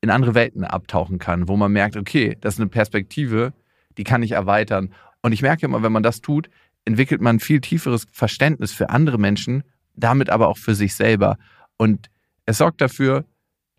[0.00, 3.52] in andere Welten abtauchen kann, wo man merkt, okay, das ist eine Perspektive,
[3.96, 4.92] die kann ich erweitern.
[5.22, 6.50] Und ich merke immer, wenn man das tut,
[6.84, 9.62] entwickelt man ein viel tieferes Verständnis für andere Menschen,
[9.94, 11.38] damit aber auch für sich selber.
[11.76, 12.10] Und
[12.46, 13.24] es sorgt dafür,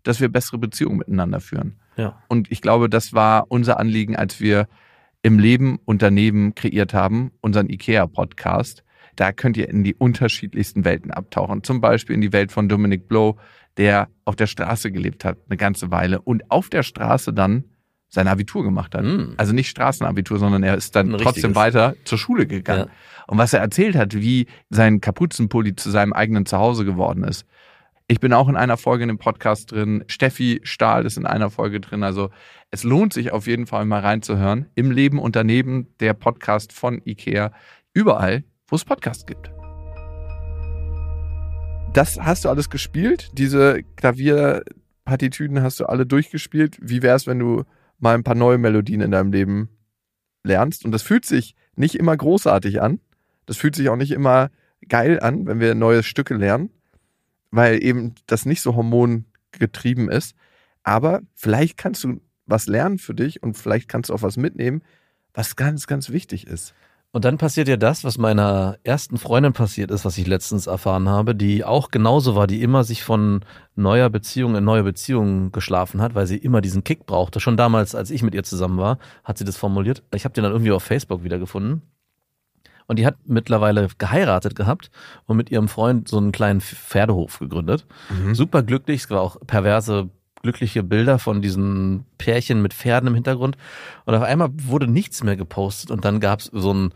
[0.02, 1.80] dass wir bessere Beziehungen miteinander führen.
[1.96, 2.22] Ja.
[2.28, 4.68] Und ich glaube, das war unser Anliegen, als wir
[5.22, 8.84] im Leben und daneben kreiert haben, unseren IKEA-Podcast.
[9.16, 11.62] Da könnt ihr in die unterschiedlichsten Welten abtauchen.
[11.62, 13.36] Zum Beispiel in die Welt von Dominic Blow,
[13.76, 17.64] der auf der Straße gelebt hat, eine ganze Weile und auf der Straße dann
[18.08, 19.04] sein Abitur gemacht hat.
[19.04, 19.34] Mm.
[19.36, 21.56] Also nicht Straßenabitur, sondern er ist dann Ein trotzdem richtiges.
[21.56, 22.88] weiter zur Schule gegangen.
[23.26, 27.44] Und was er erzählt hat, wie sein Kapuzenpulli zu seinem eigenen Zuhause geworden ist.
[28.08, 30.04] Ich bin auch in einer Folge in dem Podcast drin.
[30.06, 32.04] Steffi Stahl ist in einer Folge drin.
[32.04, 32.30] Also
[32.70, 34.66] es lohnt sich auf jeden Fall mal reinzuhören.
[34.76, 37.50] Im Leben und daneben der Podcast von IKEA.
[37.92, 39.50] Überall, wo es Podcasts gibt.
[41.92, 43.30] Das hast du alles gespielt?
[43.32, 46.76] Diese Klavierpartitüden hast du alle durchgespielt?
[46.80, 47.64] Wie wäre es, wenn du
[47.98, 49.70] mal ein paar neue Melodien in deinem Leben
[50.42, 50.84] lernst?
[50.84, 53.00] Und das fühlt sich nicht immer großartig an.
[53.46, 54.50] Das fühlt sich auch nicht immer
[54.88, 56.70] geil an, wenn wir neue Stücke lernen,
[57.50, 60.34] weil eben das nicht so hormongetrieben ist.
[60.82, 64.82] Aber vielleicht kannst du was lernen für dich und vielleicht kannst du auch was mitnehmen,
[65.34, 66.74] was ganz, ganz wichtig ist.
[67.12, 71.08] Und dann passiert ja das, was meiner ersten Freundin passiert ist, was ich letztens erfahren
[71.08, 73.40] habe, die auch genauso war, die immer sich von
[73.74, 77.40] neuer Beziehung in neue Beziehung geschlafen hat, weil sie immer diesen Kick brauchte.
[77.40, 80.02] Schon damals, als ich mit ihr zusammen war, hat sie das formuliert.
[80.14, 81.80] Ich habe den dann irgendwie auf Facebook wiedergefunden.
[82.86, 84.90] Und die hat mittlerweile geheiratet gehabt
[85.24, 87.86] und mit ihrem Freund so einen kleinen Pferdehof gegründet.
[88.34, 90.10] Super glücklich, es war auch perverse,
[90.46, 93.56] glückliche Bilder von diesen Pärchen mit Pferden im Hintergrund.
[94.04, 96.92] Und auf einmal wurde nichts mehr gepostet und dann gab es so einen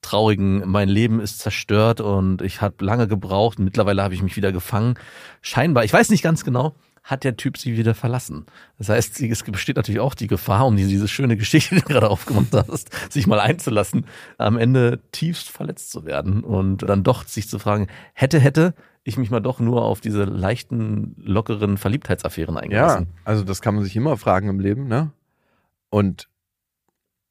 [0.00, 3.58] traurigen, mein Leben ist zerstört und ich habe lange gebraucht.
[3.58, 4.94] Mittlerweile habe ich mich wieder gefangen.
[5.42, 8.46] Scheinbar, ich weiß nicht ganz genau, hat der Typ sie wieder verlassen.
[8.78, 12.08] Das heißt, es besteht natürlich auch die Gefahr, um diese, schöne Geschichte, die du gerade
[12.08, 14.06] aufgemacht hast, sich mal einzulassen,
[14.38, 19.18] am Ende tiefst verletzt zu werden und dann doch sich zu fragen, hätte, hätte ich
[19.18, 23.08] mich mal doch nur auf diese leichten, lockeren Verliebtheitsaffären Ja, eingelassen.
[23.24, 25.12] also das kann man sich immer fragen im Leben, ne?
[25.90, 26.30] Und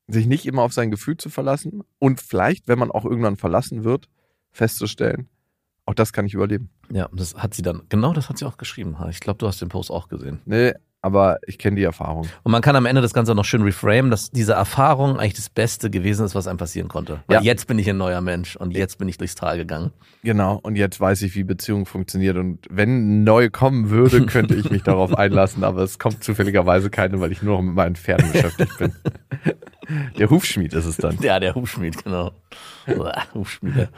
[0.07, 3.83] sich nicht immer auf sein Gefühl zu verlassen und vielleicht, wenn man auch irgendwann verlassen
[3.83, 4.07] wird,
[4.51, 5.29] festzustellen,
[5.85, 6.69] auch das kann ich überleben.
[6.93, 8.95] Ja, das hat sie dann, genau das hat sie auch geschrieben.
[9.09, 10.41] Ich glaube, du hast den Post auch gesehen.
[10.45, 12.27] Nee, aber ich kenne die Erfahrung.
[12.43, 15.49] Und man kann am Ende das Ganze noch schön reframen, dass diese Erfahrung eigentlich das
[15.49, 17.21] Beste gewesen ist, was einem passieren konnte.
[17.27, 17.41] Weil Ja.
[17.41, 19.91] jetzt bin ich ein neuer Mensch und jetzt bin ich durchs Tal gegangen.
[20.23, 22.37] Genau, und jetzt weiß ich, wie Beziehung funktioniert.
[22.37, 27.19] Und wenn neu kommen würde, könnte ich mich darauf einlassen, aber es kommt zufälligerweise keine,
[27.19, 28.93] weil ich nur noch mit meinen Pferden beschäftigt bin.
[30.17, 31.17] Der Hufschmied ist es dann.
[31.21, 32.31] Ja, der Hufschmied, genau.
[32.87, 33.89] Uah, Hufschmied.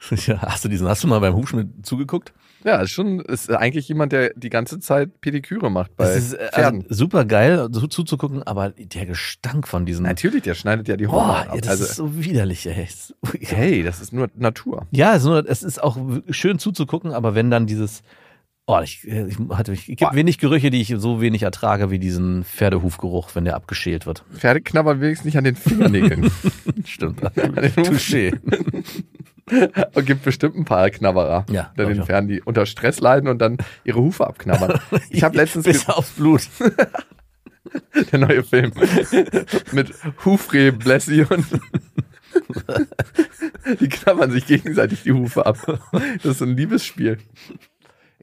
[0.26, 2.32] Ja, hast du diesen, hast du mal beim Hufschmied zugeguckt?
[2.64, 6.32] Ja, ist schon, ist eigentlich jemand, der die ganze Zeit Pediküre macht bei Das ist
[6.34, 6.82] äh, Pferden.
[6.82, 10.02] also, super geil so zuzugucken, aber der Gestank von diesen.
[10.04, 11.58] Natürlich, der schneidet ja die Boah, Hormone ja, ab.
[11.62, 12.86] das Also, ist so widerlich, ey.
[13.40, 14.86] hey, das ist nur Natur.
[14.90, 15.96] Ja, es ist, nur, es ist auch
[16.30, 18.02] schön zuzugucken, aber wenn dann dieses,
[18.66, 20.14] oh, ich, ich hatte, ich, es gibt Boah.
[20.14, 24.22] wenig Gerüche, die ich so wenig ertrage wie diesen Pferdehufgeruch, wenn der abgeschält wird.
[24.34, 26.30] Pferde knabbern wenigstens nicht an den Fingernägeln.
[26.84, 27.22] Stimmt.
[27.36, 27.84] den Hufen.
[27.84, 28.38] Touché.
[29.94, 32.04] Es gibt bestimmt ein paar Knabberer Ja, ich den.
[32.04, 34.80] Pferden, die unter Stress leiden und dann ihre Hufe abknabbern.
[35.10, 36.42] Ich habe letztens Bis aufs Blut.
[38.12, 38.72] der neue Film
[39.72, 39.92] mit
[40.24, 41.46] Hufreh, Blessi und
[43.80, 45.58] die knabbern sich gegenseitig die Hufe ab.
[46.22, 47.18] Das ist ein Liebesspiel.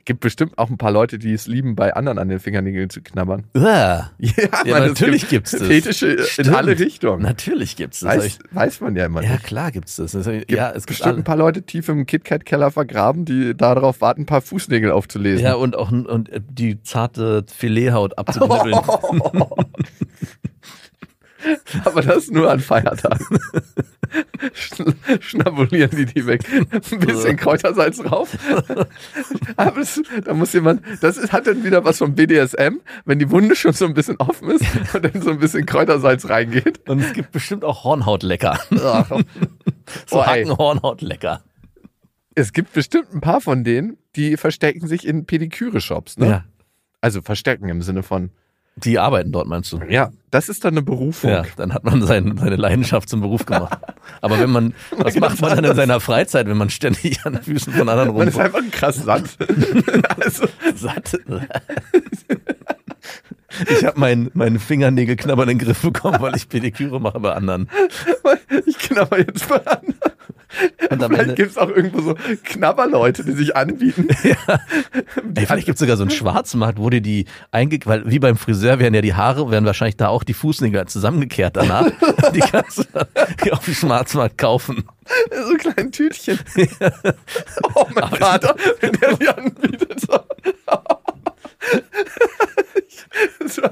[0.07, 3.01] Gibt bestimmt auch ein paar Leute, die es lieben, bei anderen an den Fingernägeln zu
[3.01, 3.43] knabbern.
[3.53, 4.31] Ja, Ja,
[4.65, 5.63] Ja, es natürlich gibt gibt's das.
[5.63, 6.55] Fetische in Stimmt.
[6.55, 7.21] alle Richtungen.
[7.21, 8.17] natürlich gibt's das.
[8.17, 9.43] Weiß, weiß man ja immer ja, nicht.
[9.43, 10.13] klar gibt's das.
[10.13, 13.99] das Gibt ja, es gibt bestimmt ein paar Leute tief im KitKat-Keller vergraben, die darauf
[13.99, 15.43] warten, ein paar Fußnägel aufzulesen.
[15.45, 18.77] Ja, und auch und die zarte Filethaut abzuknibbeln.
[21.85, 23.39] Aber das nur an Feiertagen.
[24.53, 26.43] Schn schnabulieren die die weg.
[26.71, 28.37] Ein bisschen Kräutersalz drauf.
[29.57, 33.29] Aber das, da muss jemand, das ist, hat dann wieder was vom BDSM, wenn die
[33.31, 36.87] Wunde schon so ein bisschen offen ist und dann so ein bisschen Kräutersalz reingeht.
[36.87, 38.59] Und es gibt bestimmt auch Hornhautlecker.
[40.05, 40.25] So Oh.
[40.25, 41.43] Hacken Hornhautlecker.
[42.35, 46.17] es gibt bestimmt ein paar von denen, die verstecken sich in Pediküre-Shops.
[46.17, 46.27] Ne?
[46.27, 46.43] Ja.
[46.99, 48.31] Also verstecken im Sinne von,
[48.83, 49.79] Die arbeiten dort, meinst du?
[49.89, 51.31] Ja, das ist dann eine Berufung.
[51.31, 53.77] Ja, dann hat man sein, seine Leidenschaft zum Beruf gemacht.
[54.21, 57.43] Aber wenn man, was macht man dann in seiner Freizeit, wenn man ständig an den
[57.43, 58.55] Füßen von anderen Man ist rumkommt?
[58.55, 59.37] einfach krass satt.
[60.23, 61.19] also, Satt.
[63.69, 67.33] Ich habe meinen meinen Fingernägel knabbern in den Griff bekommen, weil ich Pediküre mache bei
[67.33, 67.69] anderen.
[68.67, 69.95] ich knabber jetzt mal an.
[70.89, 74.07] Und am Vielleicht Ende, gibt's auch irgendwo so Knabberleute, die sich anbieten.
[74.23, 77.79] ey, vielleicht gibt's sogar so einen Schwarzmarkt, wo dir die einge...
[77.85, 81.55] Weil wie beim Friseur werden ja die Haare, werden wahrscheinlich da auch die Fußnägel zusammengekehrt
[81.55, 81.91] danach.
[82.33, 83.07] Die kannst du dann
[83.51, 84.83] auf dem Schwarzmarkt kaufen.
[85.31, 86.39] so kleinen Tütchen.
[87.73, 90.07] Oh, mein Vater, wenn der die anbietet.
[93.39, 93.71] Das war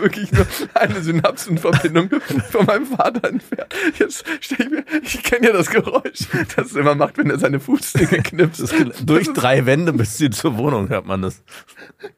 [0.00, 2.10] wirklich nur eine Synapsenverbindung
[2.50, 3.74] von meinem Vater entfernt.
[3.98, 6.26] Jetzt stell ich mir, ich kenne ja das Geräusch,
[6.56, 8.74] das es immer macht, wenn er seine Fußnägel knipst.
[9.04, 11.42] Durch drei Wände bis zu- zur Wohnung hört man das.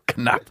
[0.07, 0.43] Knapp.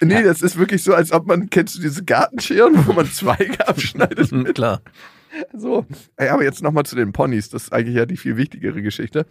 [0.00, 3.66] Nee, das ist wirklich so, als ob man, kennst du diese Gartenscheren, wo man Zweige
[3.68, 4.30] abschneidet?
[4.30, 4.82] Hm, Klar.
[5.54, 5.86] So,
[6.16, 7.48] ey, aber jetzt nochmal zu den Ponys.
[7.50, 9.26] Das ist eigentlich ja die viel wichtigere Geschichte.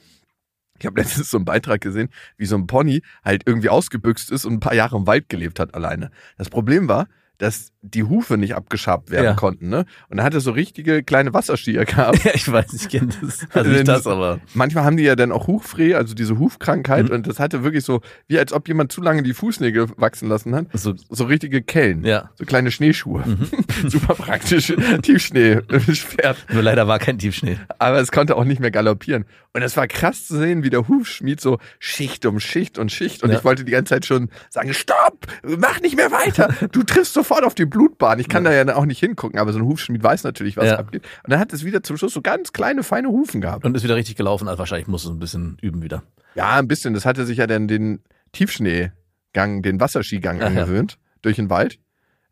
[0.82, 4.46] Ich habe letztens so einen Beitrag gesehen, wie so ein Pony halt irgendwie ausgebüxt ist
[4.46, 6.12] und ein paar Jahre im Wald gelebt hat alleine.
[6.38, 9.34] Das Problem war, dass die Hufe nicht abgeschabt werden Ja.
[9.34, 9.86] konnten, ne?
[10.10, 12.20] Und er hatte so richtige kleine Wasserstier gehabt.
[12.24, 13.40] Ja, ich weiß, ich kenne das.
[13.54, 14.40] Also nicht das, aber.
[14.54, 17.16] Manchmal haben die ja dann auch Hufreh, also diese Hufkrankheit, Mhm.
[17.16, 20.54] und das hatte wirklich so, wie als ob jemand zu lange die Fußnägel wachsen lassen
[20.54, 20.68] hat.
[20.74, 22.04] So, So richtige Kellen.
[22.06, 22.30] ja.
[22.36, 23.24] So kleine Schneeschuhe.
[23.26, 23.48] Mhm.
[23.90, 24.72] Super praktisch.
[25.02, 26.38] Tiefschnee-Pferd.
[26.54, 27.58] Nur leider war kein Tiefschnee.
[27.80, 29.26] Aber es konnte auch nicht mehr galoppieren.
[29.54, 33.24] Und es war krass zu sehen, wie der Hufschmied so Schicht um Schicht und Schicht.
[33.24, 33.38] Und Ja.
[33.40, 36.54] ich wollte die ganze Zeit schon sagen, stopp, mach nicht mehr weiter.
[36.72, 38.20] Du triffst sofort auf die Blutbahn.
[38.20, 40.78] Ich kann da ja auch nicht hingucken, aber so ein Hufschmied weiß natürlich, was Ja.
[40.78, 41.04] abgeht.
[41.24, 43.66] Und dann hat es wieder zum Schluss so ganz kleine, feine Hufen gehabt.
[43.66, 44.48] Und ist wieder richtig gelaufen.
[44.48, 46.04] Also wahrscheinlich muss es ein bisschen üben wieder.
[46.36, 46.94] Ja, ein bisschen.
[46.94, 48.02] Das hatte sich ja dann den
[48.34, 50.48] Tiefschneegang, den Wasserskigang Ach ja.
[50.48, 50.98] angewöhnt.
[51.22, 51.80] Durch den Wald.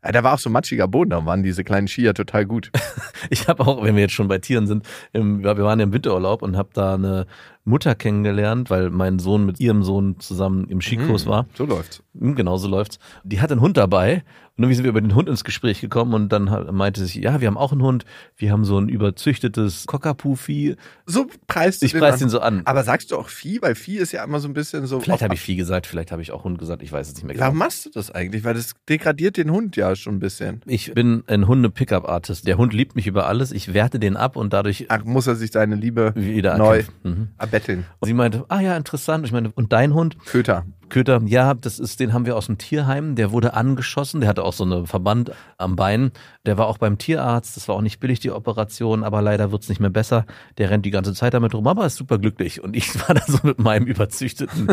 [0.04, 2.70] Ja, da war auch so matschiger Boden, da waren diese kleinen Skier total gut.
[3.28, 5.84] Ich habe auch, wenn wir jetzt schon bei Tieren sind, im, ja, wir waren ja
[5.84, 7.26] im Winterurlaub und habe da eine
[7.64, 11.46] Mutter kennengelernt, weil mein Sohn mit ihrem Sohn zusammen im Skikurs war.
[11.54, 12.02] So läuft's.
[12.18, 12.98] Hm, Genau so läuft's.
[13.22, 14.24] Die hat einen Hund dabei
[14.56, 16.44] und irgendwie sind wir über den Hund ins Gespräch gekommen und dann
[16.74, 18.04] meinte sie, ja, wir haben auch einen Hund,
[18.36, 20.76] wir haben so ein überzüchtetes Cockapoo-Vieh.
[21.06, 22.18] So preist du Ich den preis an.
[22.20, 22.62] den so an.
[22.64, 23.60] Aber sagst du auch Vieh?
[23.62, 25.00] Weil Vieh ist ja immer so ein bisschen so.
[25.00, 27.24] Vielleicht habe ich Vieh gesagt, vielleicht habe ich auch Hund gesagt, ich weiß es nicht
[27.24, 27.64] mehr Warum genau.
[27.66, 28.44] machst du das eigentlich?
[28.44, 30.60] Weil das degradiert den Hund ja schon ein bisschen.
[30.66, 32.46] Ich bin ein Hunde-Pickup-Artist.
[32.46, 35.36] Der Hund liebt mich über alles, ich werte den ab und dadurch Ach, muss er
[35.36, 36.82] sich seine Liebe wieder neu.
[37.02, 37.28] Mhm.
[37.50, 37.86] Erbetteln.
[37.98, 39.26] Und sie meinte, ah ja, interessant.
[39.26, 40.16] Ich meine, und dein Hund?
[40.26, 40.64] Köter.
[40.88, 43.14] Köter, ja, das ist, den haben wir aus dem Tierheim.
[43.14, 44.20] Der wurde angeschossen.
[44.20, 46.10] Der hatte auch so eine Verband am Bein.
[46.46, 47.56] Der war auch beim Tierarzt.
[47.56, 50.26] Das war auch nicht billig, die Operation, aber leider wird's nicht mehr besser.
[50.58, 52.62] Der rennt die ganze Zeit damit rum, aber ist super glücklich.
[52.62, 54.68] Und ich war da so mit meinem überzüchteten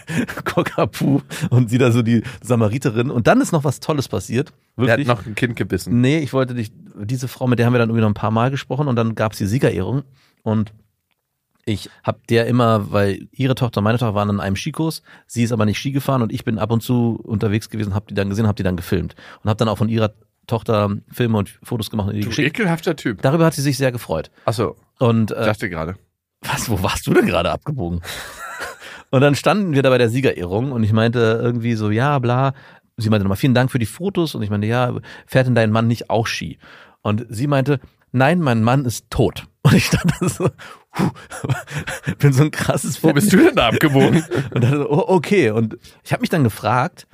[0.44, 3.10] Cockapoo und sie da so die Samariterin.
[3.10, 4.52] Und dann ist noch was Tolles passiert.
[4.76, 5.08] Der Wirklich.
[5.08, 6.00] hat noch ein Kind gebissen.
[6.00, 8.30] Nee, ich wollte dich, diese Frau, mit der haben wir dann irgendwie noch ein paar
[8.30, 10.02] Mal gesprochen und dann gab's die Siegerehrung
[10.42, 10.72] und
[11.64, 15.42] ich hab der immer, weil ihre Tochter und meine Tochter waren an einem Skikurs, sie
[15.42, 18.14] ist aber nicht Ski gefahren und ich bin ab und zu unterwegs gewesen, hab die
[18.14, 20.12] dann gesehen, hab die dann gefilmt und hab dann auch von ihrer
[20.46, 23.22] Tochter Filme und Fotos gemacht und Du ekelhafter Typ.
[23.22, 24.30] Darüber hat sie sich sehr gefreut.
[24.46, 25.94] Achso, Und ich äh, dachte gerade.
[26.42, 28.00] was, wo warst du denn gerade abgebogen?
[29.10, 32.54] und dann standen wir da bei der Siegerehrung und ich meinte irgendwie so, ja, bla.
[32.96, 34.94] Sie meinte nochmal, vielen Dank für die Fotos und ich meinte, ja,
[35.26, 36.58] fährt denn dein Mann nicht auch Ski?
[37.02, 37.80] Und sie meinte,
[38.12, 39.44] nein, mein Mann ist tot.
[39.62, 40.48] Und ich dachte so,
[40.92, 41.10] puh,
[42.18, 44.24] bin so ein krasses Wo bist du denn da abgebogen?
[44.54, 45.50] und dachte, so, oh, okay.
[45.50, 47.06] Und ich habe mich dann gefragt,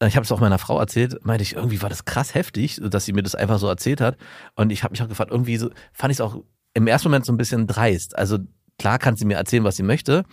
[0.00, 2.80] äh, ich habe es auch meiner Frau erzählt, meinte ich, irgendwie war das krass heftig,
[2.82, 4.16] dass sie mir das einfach so erzählt hat.
[4.54, 6.42] Und ich habe mich auch gefragt, irgendwie so, fand ich es auch
[6.74, 8.16] im ersten Moment so ein bisschen dreist.
[8.16, 8.38] Also
[8.78, 10.24] klar kann sie mir erzählen, was sie möchte,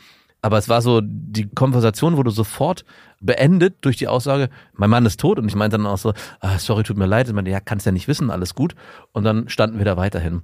[0.41, 2.85] aber es war so, die Konversation wurde sofort
[3.19, 5.39] beendet durch die Aussage, mein Mann ist tot.
[5.39, 7.27] Und ich meinte dann auch so, ah, sorry, tut mir leid.
[7.27, 8.75] Ich meinte, ja, kannst ja nicht wissen, alles gut.
[9.11, 10.43] Und dann standen wir da weiterhin.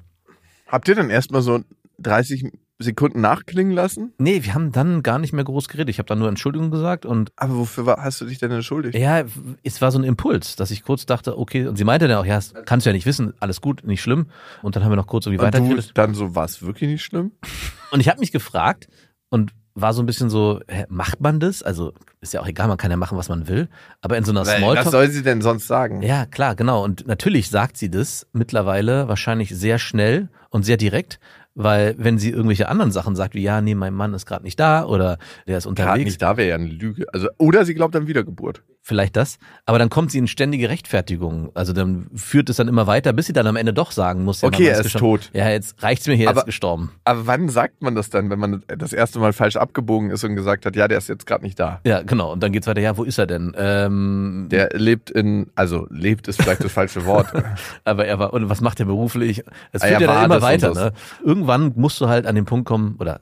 [0.71, 1.59] Habt ihr dann erstmal so
[1.99, 4.13] 30 Sekunden nachklingen lassen?
[4.17, 5.89] Nee, wir haben dann gar nicht mehr groß geredet.
[5.89, 8.95] Ich habe dann nur Entschuldigung gesagt und Aber wofür war, hast du dich denn entschuldigt?
[8.95, 9.23] Ja,
[9.63, 12.25] es war so ein Impuls, dass ich kurz dachte, okay, und sie meinte dann auch,
[12.25, 14.27] ja, das kannst du ja nicht wissen, alles gut, nicht schlimm.
[14.61, 15.91] Und dann haben wir noch kurz irgendwie weitergeredet.
[15.93, 17.31] dann so, war es wirklich nicht schlimm?
[17.91, 18.87] Und ich habe mich gefragt
[19.29, 21.63] und war so ein bisschen so, hä, macht man das?
[21.63, 23.69] Also ist ja auch egal, man kann ja machen, was man will.
[24.01, 24.87] Aber in so einer Weil, was Smalltalk.
[24.91, 26.01] soll sie denn sonst sagen?
[26.01, 26.83] Ja, klar, genau.
[26.83, 31.19] Und natürlich sagt sie das mittlerweile wahrscheinlich sehr schnell und sehr direkt,
[31.55, 34.59] weil wenn sie irgendwelche anderen Sachen sagt, wie ja, nee, mein Mann ist gerade nicht
[34.59, 36.05] da oder der ist unterwegs.
[36.05, 37.05] nicht, da wäre ja eine Lüge.
[37.13, 38.63] Also, oder sie glaubt an Wiedergeburt.
[38.83, 39.37] Vielleicht das.
[39.67, 41.51] Aber dann kommt sie in ständige Rechtfertigung.
[41.53, 44.41] Also dann führt es dann immer weiter, bis sie dann am Ende doch sagen muss,
[44.41, 45.21] ja, Okay, er ist gestorben.
[45.21, 45.29] tot.
[45.33, 46.91] Ja, jetzt reicht's mir hier, er ist gestorben.
[47.03, 50.35] Aber wann sagt man das dann, wenn man das erste Mal falsch abgebogen ist und
[50.35, 51.79] gesagt hat, ja, der ist jetzt gerade nicht da?
[51.83, 52.31] Ja, genau.
[52.31, 53.53] Und dann geht's weiter, ja, wo ist er denn?
[53.55, 57.27] Ähm, Der lebt in, also lebt ist vielleicht das falsche Wort.
[57.83, 59.43] aber er war, und was macht er beruflich?
[59.71, 60.91] Es Ah, führt ja dann immer weiter, ne?
[61.23, 63.21] Irgendwann musst du halt an den Punkt kommen, oder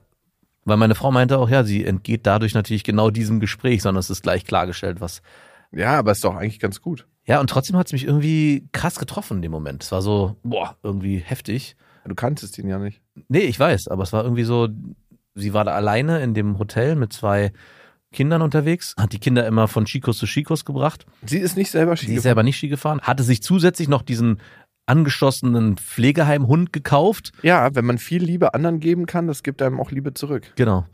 [0.64, 4.10] weil meine Frau meinte auch, ja, sie entgeht dadurch natürlich genau diesem Gespräch, sondern es
[4.10, 5.22] ist gleich klargestellt, was.
[5.72, 7.08] Ja, aber ist doch eigentlich ganz gut.
[7.26, 9.84] Ja, und trotzdem hat's mich irgendwie krass getroffen in dem Moment.
[9.84, 11.76] Es war so, boah, irgendwie heftig.
[12.06, 13.02] Du kanntest ihn ja nicht.
[13.28, 14.68] Nee, ich weiß, aber es war irgendwie so,
[15.36, 17.52] sie war da alleine in dem Hotel mit zwei
[18.12, 21.06] Kindern unterwegs, hat die Kinder immer von Chicos zu Chicos gebracht.
[21.24, 24.02] Sie ist nicht selber Ski Sie ist selber nicht Ski gefahren, hatte sich zusätzlich noch
[24.02, 24.40] diesen
[24.88, 27.32] angeschossenen Pflegeheimhund gekauft.
[27.44, 30.52] Ja, wenn man viel Liebe anderen geben kann, das gibt einem auch Liebe zurück.
[30.56, 30.88] Genau.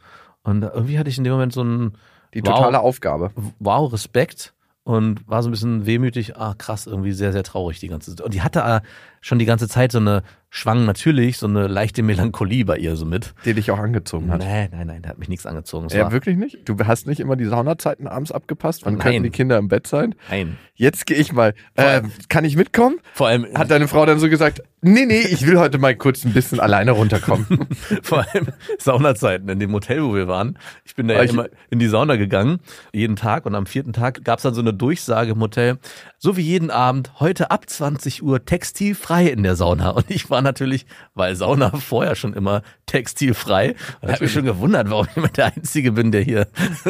[0.44, 1.94] Und irgendwie hatte ich in dem Moment so ein
[2.34, 2.56] Die Wow.
[2.58, 3.32] totale Aufgabe.
[3.60, 4.54] Wow, Respekt
[4.86, 6.38] und war so ein bisschen wehmütig.
[6.38, 8.24] Ah, krass, irgendwie sehr, sehr traurig die ganze Zeit.
[8.24, 8.82] Und die hatte äh,
[9.26, 13.06] schon die ganze Zeit so eine, schwang natürlich so eine leichte Melancholie bei ihr so
[13.06, 13.34] mit.
[13.44, 14.40] Der dich auch angezogen hat.
[14.40, 15.88] Nein, nein, nein, der hat mich nichts angezogen.
[15.90, 16.60] Ja, war, wirklich nicht?
[16.70, 18.86] Du hast nicht immer die Saunazeiten abends abgepasst?
[18.86, 19.02] Wann Nein.
[19.02, 20.14] könnten die Kinder im Bett sein?
[20.30, 20.58] nein.
[20.78, 21.54] Jetzt gehe ich mal.
[21.76, 22.98] Äh, kann ich mitkommen?
[23.14, 26.26] Vor allem, Hat deine Frau dann so gesagt, nee, nee, ich will heute mal kurz
[26.26, 27.48] ein bisschen alleine runterkommen.
[28.02, 30.60] vor allem Saunazeiten in dem Hotel, wo wir waren.
[30.84, 32.60] Ich bin da ja immer in die Sauna gegangen,
[32.92, 33.46] jeden Tag.
[33.46, 35.78] Und am vierten Tag gab es dann so eine Durchsage im Hotel,
[36.18, 39.90] so wie jeden Abend, heute ab 20 Uhr textilfrei in der Sauna.
[39.92, 43.76] Und ich war natürlich, weil Sauna vorher schon immer textilfrei.
[44.02, 46.48] Und habe mich schon gewundert, warum ich immer der Einzige bin, der hier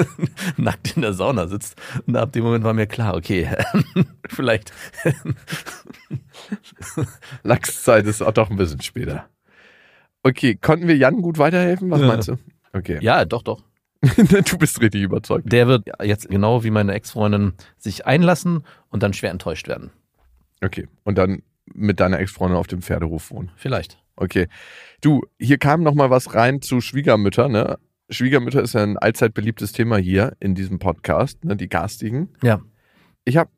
[0.58, 1.76] nackt in der Sauna sitzt.
[2.08, 3.50] Und ab dem Moment war mir klar, okay,
[4.30, 4.72] vielleicht
[7.44, 9.26] Lachszeit ist auch doch ein bisschen später.
[10.24, 11.92] Okay, konnten wir Jan gut weiterhelfen?
[11.92, 12.08] Was Ja.
[12.08, 12.38] meinst du?
[12.74, 12.98] Okay.
[13.02, 13.62] Ja, doch, doch.
[14.02, 15.52] du bist richtig überzeugt.
[15.52, 19.92] Der wird jetzt genau wie meine Ex-Freundin sich einlassen und dann schwer enttäuscht werden.
[20.64, 20.88] Okay.
[21.04, 21.42] Und dann
[21.74, 23.52] mit deiner Ex-Freundin auf dem Pferderuf wohnen.
[23.56, 23.98] Vielleicht.
[24.16, 24.48] Okay.
[25.02, 27.78] Du, hier kam noch mal was rein zu Schwiegermütter, ne?
[28.10, 31.56] Schwiegermütter ist ja ein allzeit beliebtes Thema hier in diesem Podcast, ne?
[31.58, 32.30] Die garstigen.
[32.44, 32.62] Ja.
[33.26, 33.50] Ich habe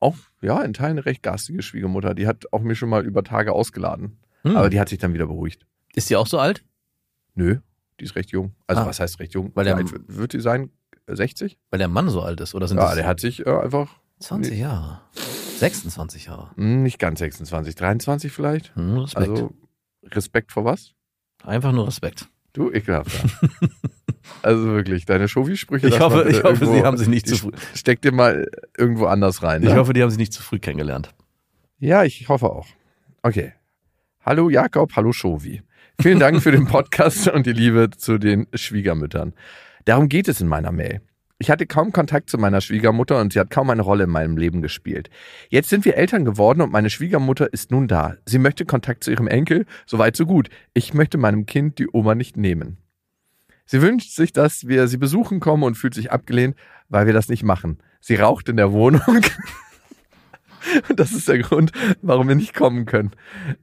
[0.00, 2.14] auch, ja, in Teilen eine recht garstige Schwiegermutter.
[2.14, 4.18] Die hat auch mir schon mal über Tage ausgeladen.
[4.42, 4.56] Hm.
[4.56, 5.66] Aber die hat sich dann wieder beruhigt.
[5.94, 6.64] ist sie auch so alt?
[7.34, 7.58] Nö,
[8.00, 8.54] die ist recht jung.
[8.66, 8.86] Also Ah.
[8.86, 9.50] was heißt recht jung?
[9.54, 10.70] Weil der- alt wird sie sein?
[11.06, 11.58] 60?
[11.70, 12.54] Weil der Mann so alt ist?
[12.54, 15.00] Oder sind Ja, das der hat sich äh, einfach 20 Jahre?
[15.62, 16.50] 26 Jahre.
[16.56, 18.74] hm, nicht ganz 26, 23 vielleicht.
[18.76, 19.28] Hm, Respekt.
[19.28, 19.54] Also
[20.04, 20.92] Respekt vor was?
[21.44, 22.28] Einfach nur Respekt.
[22.52, 23.28] Du ekelhafter.
[24.42, 25.88] also wirklich, deine Schofi-Sprüche.
[25.88, 27.52] Ich hoffe, ich hoffe, irgendwo- sie haben sich nicht zu früh.
[27.74, 28.46] Steck dir mal
[28.76, 29.62] irgendwo anders rein.
[29.62, 29.76] Ich ne?
[29.76, 31.14] hoffe, die haben sich nicht zu früh kennengelernt.
[31.78, 32.66] Ja, ich hoffe auch.
[33.22, 33.52] Okay.
[34.24, 35.62] Hallo Jakob, hallo Shovi.
[36.00, 39.32] Vielen Dank für den Podcast und die Liebe zu den Schwiegermüttern.
[39.84, 41.00] Darum geht es in meiner Mail.
[41.42, 44.36] Ich hatte kaum Kontakt zu meiner Schwiegermutter und sie hat kaum eine Rolle in meinem
[44.36, 45.10] Leben gespielt.
[45.48, 48.14] Jetzt sind wir Eltern geworden und meine Schwiegermutter ist nun da.
[48.26, 50.50] Sie möchte Kontakt zu ihrem Enkel, soweit so gut.
[50.72, 52.76] Ich möchte meinem Kind die Oma nicht nehmen.
[53.66, 56.54] Sie wünscht sich, dass wir sie besuchen kommen und fühlt sich abgelehnt,
[56.88, 57.78] weil wir das nicht machen.
[57.98, 59.02] Sie raucht in der Wohnung.
[60.94, 63.10] Das ist der Grund, warum wir nicht kommen können.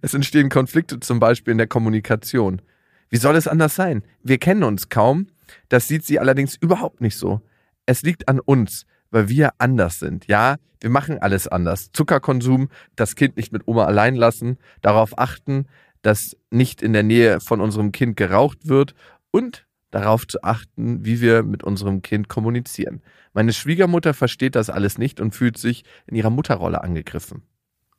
[0.01, 2.61] Es entstehen Konflikte zum Beispiel in der Kommunikation.
[3.09, 4.03] Wie soll es anders sein?
[4.21, 5.27] Wir kennen uns kaum.
[5.69, 7.41] Das sieht sie allerdings überhaupt nicht so.
[7.89, 10.27] Es liegt an uns, weil wir anders sind.
[10.27, 11.89] Ja, wir machen alles anders.
[11.91, 15.65] Zuckerkonsum, das Kind nicht mit Oma allein lassen, darauf achten,
[16.03, 18.93] dass nicht in der Nähe von unserem Kind geraucht wird
[19.31, 23.01] und darauf zu achten, wie wir mit unserem Kind kommunizieren.
[23.33, 27.41] Meine Schwiegermutter versteht das alles nicht und fühlt sich in ihrer Mutterrolle angegriffen.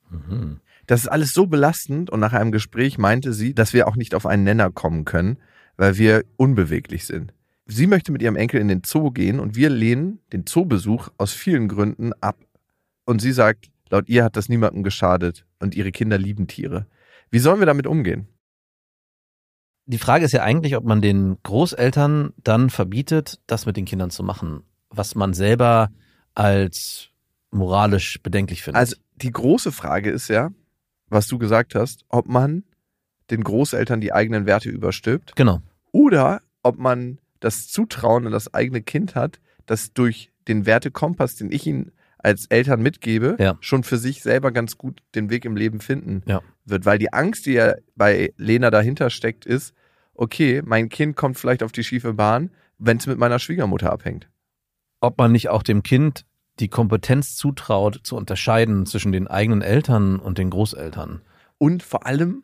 [0.09, 0.61] Mhm.
[0.87, 4.15] Das ist alles so belastend und nach einem Gespräch meinte sie, dass wir auch nicht
[4.15, 5.37] auf einen Nenner kommen können,
[5.75, 7.33] weil wir unbeweglich sind.
[7.71, 11.31] Sie möchte mit ihrem Enkel in den Zoo gehen und wir lehnen den Zoobesuch aus
[11.31, 12.37] vielen Gründen ab.
[13.05, 16.85] Und sie sagt, laut ihr hat das niemandem geschadet und ihre Kinder lieben Tiere.
[17.29, 18.27] Wie sollen wir damit umgehen?
[19.85, 24.09] Die Frage ist ja eigentlich, ob man den Großeltern dann verbietet, das mit den Kindern
[24.09, 25.91] zu machen, was man selber
[26.35, 27.09] als
[27.51, 28.79] moralisch bedenklich findet.
[28.79, 30.51] Also die große Frage ist ja,
[31.07, 32.63] was du gesagt hast, ob man
[33.29, 35.61] den Großeltern die eigenen Werte überstülpt genau.
[35.93, 41.51] oder ob man das Zutrauen in das eigene Kind hat, das durch den Wertekompass, den
[41.51, 43.57] ich ihnen als Eltern mitgebe, Ja.
[43.61, 46.41] schon für sich selber ganz gut den Weg im Leben finden Ja.
[46.65, 46.85] wird.
[46.85, 49.73] Weil die Angst, die ja bei Lena dahinter steckt, ist,
[50.13, 54.29] okay, mein Kind kommt vielleicht auf die schiefe Bahn, wenn es mit meiner Schwiegermutter abhängt.
[54.99, 56.25] Ob man nicht auch dem Kind
[56.59, 61.21] die Kompetenz zutraut, zu unterscheiden zwischen den eigenen Eltern und den Großeltern.
[61.57, 62.43] Und vor allem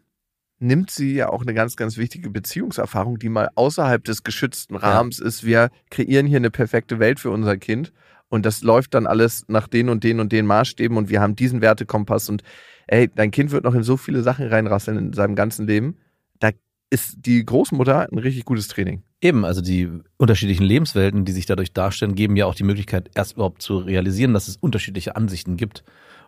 [0.60, 5.20] nimmt sie ja auch eine ganz, ganz wichtige Beziehungserfahrung, die mal außerhalb des geschützten Rahmens
[5.20, 5.44] ist.
[5.44, 7.94] Wir kreieren hier eine perfekte Welt für unser Kind
[8.30, 11.36] Und das läuft dann alles nach den und den und den Maßstäben und wir haben
[11.36, 12.44] diesen Wertekompass und
[12.88, 15.98] ey, dein Kind wird noch in so viele Sachen reinrasseln in seinem ganzen Leben.
[16.40, 16.52] Da
[16.90, 19.04] ist die Großmutter ein richtig gutes Training.
[19.22, 23.34] Eben, also die unterschiedlichen Lebenswelten, die sich dadurch darstellen, geben ja auch die Möglichkeit, erst
[23.34, 25.84] überhaupt zu realisieren, dass es unterschiedliche Ansichten gibt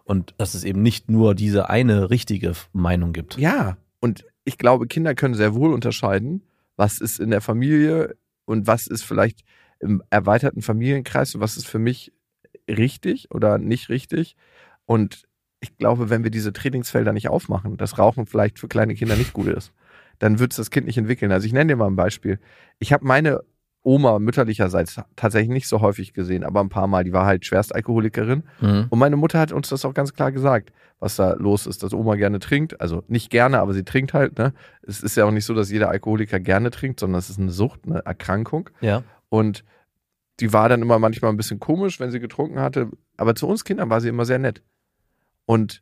[0.06, 3.38] und dass es eben nicht nur diese eine richtige Meinung gibt.
[3.38, 6.44] Ja, und ich glaube, Kinder können sehr wohl unterscheiden,
[6.76, 9.44] was ist in der Familie und was ist vielleicht
[9.80, 12.12] im erweiterten Familienkreis und was ist für mich
[12.70, 14.36] richtig oder nicht richtig.
[14.86, 15.28] Und
[15.62, 19.34] ich glaube, wenn wir diese Trainingsfelder nicht aufmachen, dass Rauchen vielleicht für kleine Kinder nicht
[19.34, 19.74] gut ist,
[20.20, 21.32] dann wird es das Kind nicht entwickeln.
[21.32, 22.40] Also ich nenne dir mal ein Beispiel.
[22.80, 23.42] Ich habe meine
[23.90, 27.04] Oma mütterlicherseits tatsächlich nicht so häufig gesehen, aber ein paar Mal.
[27.04, 28.44] Die war halt Schwerstalkoholikerin.
[28.62, 28.86] Mhm.
[28.88, 31.92] Und meine Mutter hat uns das auch ganz klar gesagt, was da los ist, dass
[31.92, 32.80] Oma gerne trinkt.
[32.80, 34.38] Also nicht gerne, aber sie trinkt halt.
[34.38, 34.54] Ne?
[34.84, 37.50] Es ist ja auch nicht so, dass jeder Alkoholiker gerne trinkt, sondern es ist eine
[37.50, 38.70] Sucht, eine Erkrankung.
[38.80, 39.02] Ja.
[39.30, 39.64] Und
[40.40, 42.90] die war dann immer manchmal ein bisschen komisch, wenn sie getrunken hatte.
[43.18, 44.62] Aber zu uns Kindern war sie immer sehr nett.
[45.46, 45.82] Und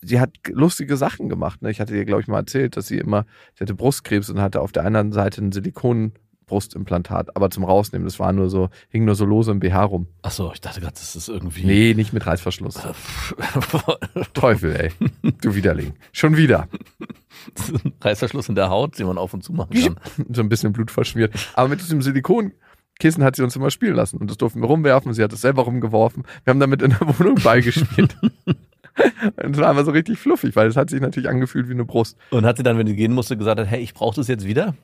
[0.00, 1.60] sie hat lustige Sachen gemacht.
[1.60, 1.70] Ne?
[1.70, 4.62] Ich hatte ihr, glaube ich, mal erzählt, dass sie immer, sie hatte Brustkrebs und hatte
[4.62, 5.52] auf der anderen Seite ein
[6.42, 8.06] Silikonbrustimplantat, aber zum Rausnehmen.
[8.06, 10.06] Das war nur so, hing nur so lose im BH rum.
[10.22, 11.64] Ach so, ich dachte gerade, das ist irgendwie.
[11.64, 12.80] Nee, nicht mit Reißverschluss.
[14.34, 14.92] Teufel, ey.
[15.40, 15.94] Du Widerling.
[16.12, 16.68] Schon wieder.
[18.00, 19.96] Reißverschluss in der Haut, den man auf und zu machen kann.
[20.32, 21.34] So ein bisschen Blut verschmiert.
[21.54, 24.18] Aber mit diesem Silikonkissen hat sie uns immer spielen lassen.
[24.18, 25.12] Und das durften wir rumwerfen.
[25.12, 26.24] Sie hat es selber rumgeworfen.
[26.44, 28.16] Wir haben damit in der Wohnung beigespielt.
[29.42, 31.86] Und es war einfach so richtig fluffig, weil es hat sich natürlich angefühlt wie eine
[31.86, 32.18] Brust.
[32.30, 34.74] Und hat sie dann, wenn sie gehen musste, gesagt, hey, ich brauche das jetzt wieder?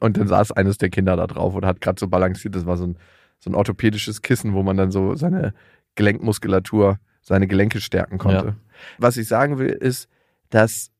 [0.00, 2.54] Und dann saß eines der Kinder da drauf und hat gerade so balanciert.
[2.54, 2.98] Das war so ein,
[3.38, 5.54] so ein orthopädisches Kissen, wo man dann so seine
[5.94, 8.46] Gelenkmuskulatur, seine Gelenke stärken konnte.
[8.46, 8.56] Ja.
[8.98, 10.08] Was ich sagen will, ist,
[10.50, 10.90] dass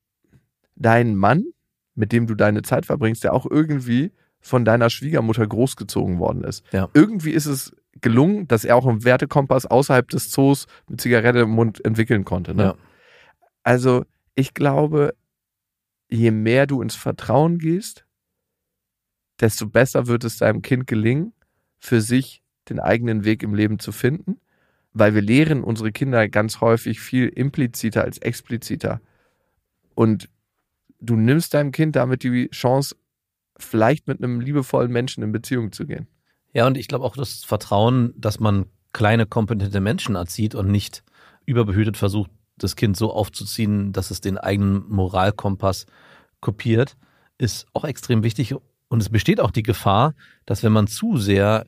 [0.76, 1.44] dein Mann,
[1.94, 6.64] mit dem du deine Zeit verbringst, der auch irgendwie von deiner Schwiegermutter großgezogen worden ist.
[6.72, 6.88] Ja.
[6.92, 11.50] Irgendwie ist es gelungen, dass er auch einen Wertekompass außerhalb des Zoos mit Zigarette im
[11.50, 12.54] Mund entwickeln konnte.
[12.54, 12.62] Ne?
[12.62, 12.74] Ja.
[13.62, 15.14] Also ich glaube,
[16.10, 18.04] je mehr du ins Vertrauen gehst,
[19.40, 21.32] desto besser wird es deinem Kind gelingen,
[21.78, 24.40] für sich den eigenen Weg im Leben zu finden,
[24.92, 29.00] weil wir lehren unsere Kinder ganz häufig viel impliziter als expliziter.
[29.94, 30.28] Und
[31.00, 32.96] du nimmst deinem Kind damit die Chance,
[33.56, 36.08] vielleicht mit einem liebevollen Menschen in Beziehung zu gehen.
[36.52, 41.04] Ja, und ich glaube auch das Vertrauen, dass man kleine, kompetente Menschen erzieht und nicht
[41.46, 45.86] überbehütet versucht, das Kind so aufzuziehen, dass es den eigenen Moralkompass
[46.40, 46.96] kopiert,
[47.36, 48.54] ist auch extrem wichtig.
[48.88, 50.14] Und es besteht auch die Gefahr,
[50.46, 51.64] dass wenn man zu sehr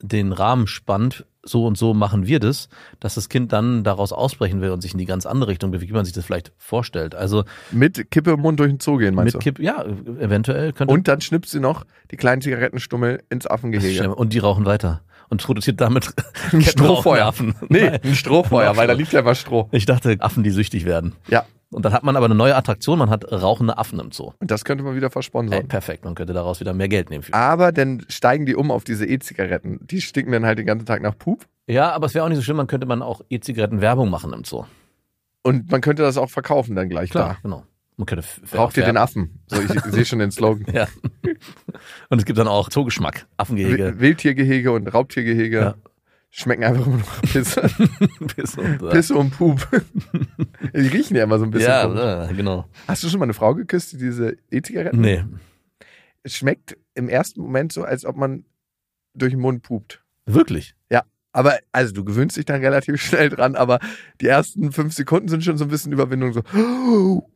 [0.00, 2.68] den Rahmen spannt, so und so machen wir das,
[3.00, 5.90] dass das Kind dann daraus ausbrechen will und sich in die ganz andere Richtung bewegt,
[5.90, 7.14] wie man sich das vielleicht vorstellt.
[7.14, 9.44] Also Mit Kippe im Mund durch den Zoo gehen, meinst mit du?
[9.44, 14.14] Kipp, ja, eventuell könnte Und dann schnippt sie noch die kleinen Zigarettenstummel ins Affengehege.
[14.14, 16.10] und die rauchen weiter und produziert damit
[16.52, 17.26] Ein Strohfeuer.
[17.26, 17.54] Affen.
[17.68, 19.68] Nee, ein Strohfeuer, weil da liegt ja immer Stroh.
[19.72, 21.14] Ich dachte Affen, die süchtig werden.
[21.28, 24.32] Ja, Und dann hat man aber eine neue Attraktion, man hat rauchende Affen im Zoo.
[24.40, 25.68] und das könnte man wieder Ey, versponsern.
[25.68, 27.22] perfekt, man könnte daraus wieder mehr Geld nehmen.
[27.24, 27.34] Für.
[27.34, 29.78] Aber dann steigen die um auf diese E-Zigaretten.
[29.86, 31.44] Die stinken dann halt den ganzen Tag nach Pup.
[31.66, 34.32] Ja, aber es wäre auch nicht so schlimm, man könnte man auch E-Zigaretten Werbung machen
[34.32, 34.64] im Zoo.
[35.42, 37.64] Und man könnte das auch verkaufen dann gleich Klar, genau.
[37.98, 38.56] Man könnte da.
[38.56, 39.40] Braucht ihr den Affen?
[39.48, 40.64] So, ich, sehe schon den Slogan.
[40.72, 40.86] Ja.
[42.10, 43.96] Und es gibt dann auch Zoogeschmack, Affengehege.
[43.96, 45.74] Wi- Wildtiergehege und Raubtiergehege Ja.
[46.30, 47.62] Schmecken einfach immer noch Pisse.
[48.36, 49.66] Pisse und, Pisse und Pup.
[50.74, 51.70] die riechen ja immer so ein bisschen.
[51.70, 52.36] ja, komisch.
[52.36, 52.68] genau.
[52.86, 55.00] Hast du schon mal eine Frau geküsst, die diese E-Zigaretten?
[55.00, 55.24] Nee.
[56.22, 58.44] Es schmeckt im ersten Moment so, als ob man
[59.14, 60.02] durch den Mund pupt.
[60.26, 60.74] Wirklich?
[61.32, 63.78] Aber, also du gewöhnst dich dann relativ schnell dran, aber
[64.20, 67.30] die ersten fünf Sekunden sind schon so ein bisschen Überwindung, so.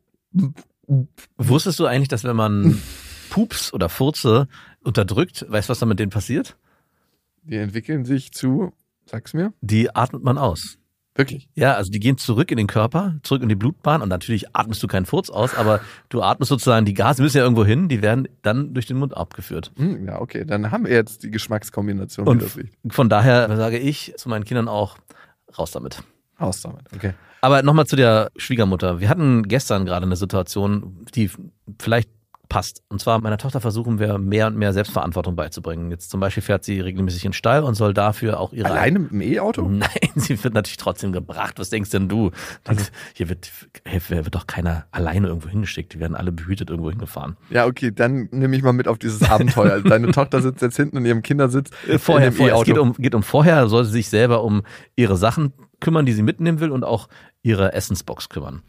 [1.36, 2.82] Wusstest du eigentlich, dass wenn man
[3.30, 4.48] Pups oder Furze
[4.82, 6.56] unterdrückt, weißt du, was dann mit denen passiert?
[7.44, 8.72] Die entwickeln sich zu,
[9.12, 10.78] sag's mir, Die atmet man aus.
[11.14, 11.48] wirklich.
[11.54, 14.82] Ja, also die gehen zurück in den Körper, zurück in die Blutbahn und natürlich atmest
[14.82, 17.88] du keinen Furz aus, aber du atmest sozusagen die Gase, die müssen ja irgendwo hin,
[17.88, 19.70] die werden dann durch den Mund abgeführt.
[19.76, 22.42] Hm, ja, okay, dann haben wir jetzt die Geschmackskombination, Und
[22.88, 24.96] von daher sage ich zu meinen Kindern auch,
[25.58, 26.02] raus damit.
[26.40, 27.12] Raus damit, okay.
[27.42, 29.00] Aber nochmal zu der Schwiegermutter.
[29.00, 31.28] Wir hatten gestern gerade eine Situation, die
[31.78, 32.08] vielleicht
[32.52, 32.82] passt.
[32.90, 35.90] Und zwar meiner Tochter versuchen wir mehr und mehr Selbstverantwortung beizubringen.
[35.90, 38.98] Jetzt zum Beispiel fährt sie regelmäßig in den Stall und soll dafür auch ihre Alleine
[38.98, 39.62] mit dem E-Auto?
[39.68, 41.58] Nein, sie wird natürlich trotzdem gebracht.
[41.58, 42.30] Was denkst denn du?
[42.66, 42.84] Also
[43.14, 43.50] Hier wird,
[43.86, 45.94] hier wird doch keiner alleine irgendwo hingeschickt.
[45.94, 47.38] Die werden alle behütet irgendwo hingefahren.
[47.48, 49.72] Ja, okay, dann nehme ich mal mit auf dieses Abenteuer.
[49.72, 51.70] Also Deine Tochter sitzt jetzt hinten in ihrem Kindersitz.
[51.98, 52.54] Vorher, in dem vorher.
[52.54, 52.64] Es E-Auto.
[52.64, 54.62] geht um, geht um vorher, soll sie sich selber um
[54.94, 57.08] ihre Sachen kümmern, die sie mitnehmen will und auch
[57.42, 58.62] ihre Essensbox kümmern.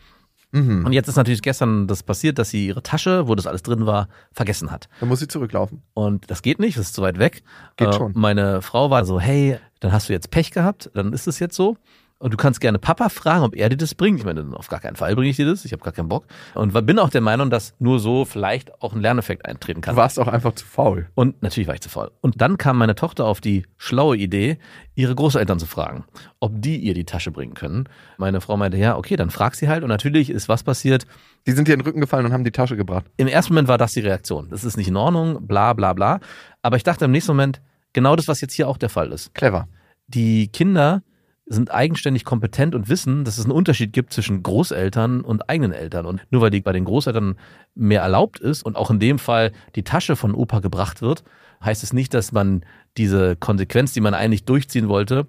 [0.53, 0.85] Mhm.
[0.85, 3.85] Und jetzt ist natürlich gestern das passiert, dass sie ihre Tasche, wo das alles drin
[3.87, 4.87] war, vergessen hat.
[4.99, 5.81] Dann muss sie zurücklaufen.
[5.95, 7.43] Und das geht nicht, das ist zu weit weg.
[7.75, 8.11] Geht Äh, schon.
[8.15, 11.55] Meine Frau war so, hey, dann hast du jetzt Pech gehabt, dann ist es jetzt
[11.55, 11.75] so.
[12.23, 14.17] Und du kannst gerne Papa fragen, ob er dir das bringt.
[14.17, 15.65] Ich meine, auf gar keinen Fall bringe ich dir das.
[15.65, 16.25] Ich habe gar keinen Bock.
[16.53, 19.95] Und bin auch der Meinung, dass nur so vielleicht auch ein Lerneffekt eintreten kann.
[19.95, 21.09] Du warst auch einfach zu faul.
[21.15, 22.11] Und natürlich war ich zu faul.
[22.21, 24.57] Und dann kam meine Tochter auf die schlaue Idee,
[24.95, 26.05] ihre Großeltern zu fragen,
[26.39, 27.89] ob die ihr die Tasche bringen können.
[28.17, 29.83] Meine Frau meinte, ja, okay, dann frag sie halt.
[29.83, 31.05] Und natürlich ist was passiert.
[31.45, 33.03] Die sind dir in den Rücken gefallen und haben die Tasche gebracht.
[33.17, 34.47] Im ersten Moment war das die Reaktion.
[34.49, 36.21] Das ist nicht in Ordnung, bla bla bla.
[36.61, 37.61] Aber ich dachte im nächsten Moment,
[37.91, 39.33] genau das, was jetzt hier auch der Fall ist.
[39.33, 39.67] Clever.
[40.07, 41.03] Die Kinder
[41.45, 46.05] sind eigenständig kompetent und wissen, dass es einen Unterschied gibt zwischen Großeltern und eigenen Eltern.
[46.05, 47.35] Und nur weil die bei den Großeltern
[47.75, 51.23] mehr erlaubt ist und auch in dem Fall die Tasche von Opa gebracht wird,
[51.63, 52.63] heißt es nicht, dass man
[52.97, 55.27] diese Konsequenz, die man eigentlich durchziehen wollte,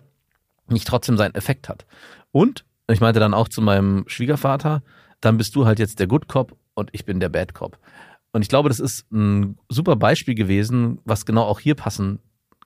[0.68, 1.84] nicht trotzdem seinen Effekt hat.
[2.30, 4.82] Und ich meinte dann auch zu meinem Schwiegervater,
[5.20, 7.78] dann bist du halt jetzt der Good Cop und ich bin der Bad Cop.
[8.32, 12.18] Und ich glaube, das ist ein super Beispiel gewesen, was genau auch hier passen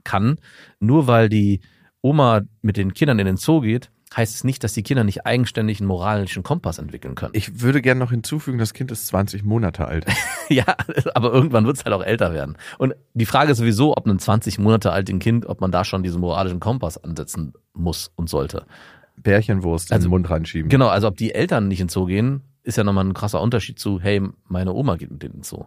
[0.02, 0.38] kann.
[0.80, 1.60] Nur weil die
[2.02, 5.26] Oma mit den Kindern in den Zoo geht, heißt es nicht, dass die Kinder nicht
[5.26, 7.32] eigenständig einen moralischen Kompass entwickeln können.
[7.34, 10.06] Ich würde gerne noch hinzufügen, das Kind ist 20 Monate alt.
[10.48, 10.64] ja,
[11.14, 12.56] aber irgendwann wird es halt auch älter werden.
[12.78, 16.02] Und die Frage ist sowieso, ob ein 20 Monate alten Kind, ob man da schon
[16.02, 18.64] diesen moralischen Kompass ansetzen muss und sollte.
[19.16, 20.68] Bärchenwurst Also- in den Mund reinschieben.
[20.70, 23.78] Genau, also ob die Eltern nicht ins Zoo gehen, ist ja nochmal ein krasser Unterschied
[23.78, 25.64] zu, hey, meine Oma geht mit denen ins Zoo.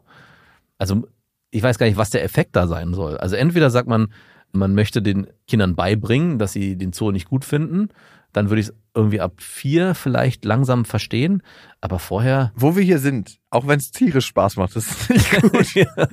[0.77, 1.07] Also
[1.51, 3.17] ich weiß gar nicht, was der Effekt da sein soll.
[3.17, 4.13] Also entweder sagt man,
[4.51, 7.89] man möchte den Kindern beibringen, dass sie den Zoo nicht gut finden,
[8.33, 11.43] dann würde ich es irgendwie ab vier vielleicht langsam verstehen,
[11.79, 15.41] aber vorher Wo wir hier sind, auch wenn es tierisch Spaß macht, das ist nicht
[15.41, 15.73] gut.
[15.75, 16.07] Ja.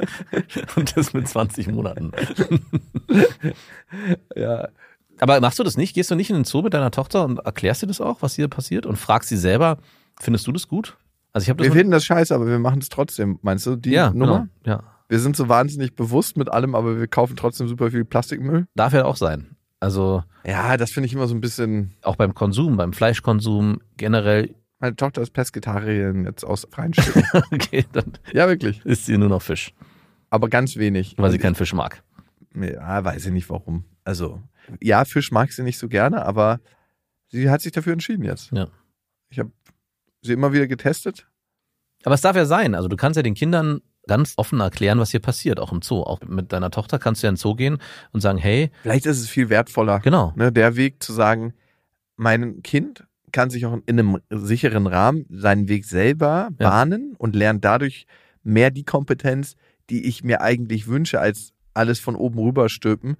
[0.77, 2.13] und das mit 20 Monaten.
[4.37, 4.69] ja.
[5.21, 5.95] Aber machst du das nicht?
[5.95, 8.35] Gehst du nicht in den Zoo mit deiner Tochter und erklärst dir das auch, was
[8.35, 9.79] hier passiert und fragst sie selber,
[10.21, 10.97] findest du das gut?
[11.33, 13.39] Also ich habe das Wir finden das scheiße, aber wir machen es trotzdem.
[13.43, 14.49] Meinst du die ja, Nummer?
[14.63, 14.83] Genau, ja.
[15.09, 18.67] Wir sind so wahnsinnig bewusst mit allem, aber wir kaufen trotzdem super viel Plastikmüll.
[18.75, 19.57] Darf ja auch sein.
[19.81, 21.95] Also Ja, das finde ich immer so ein bisschen.
[22.03, 27.25] auch beim Konsum, beim Fleischkonsum generell, Meine Tochter ist Pesketarierin jetzt aus freien Stücken.
[27.53, 28.85] okay, dann ja, wirklich.
[28.85, 29.73] isst sie nur noch Fisch,
[30.31, 31.15] Aber ganz wenig.
[31.17, 32.03] weil sie Und keinen Fisch mag.
[32.55, 33.85] Ja, weiß ich nicht warum.
[34.05, 34.43] Also,
[34.81, 36.61] ja, Fisch mag sie nicht so gerne, aber
[37.29, 38.51] sie hat sich dafür entschieden jetzt.
[38.53, 38.69] Ja.
[39.31, 39.53] Ich habe
[40.23, 41.27] sie immer wieder getestet.
[42.05, 42.75] Aber es darf ja sein.
[42.75, 46.03] Also du kannst ja den Kindern ganz offen erklären, was hier passiert, auch im Zoo.
[46.03, 47.79] Auch mit deiner Tochter kannst du ja in den Zoo gehen
[48.11, 51.55] und sagen, hey, Vielleicht ist es viel wertvoller, genau, ne, der Weg zu sagen,
[52.17, 56.71] mein Kind kann sich auch in einem sicheren Rahmen seinen Weg selber Ja.
[56.71, 58.07] bahnen und lernt dadurch
[58.43, 59.55] mehr die Kompetenz,
[59.91, 63.17] die ich mir eigentlich wünsche, als alles von oben rüber stülpen.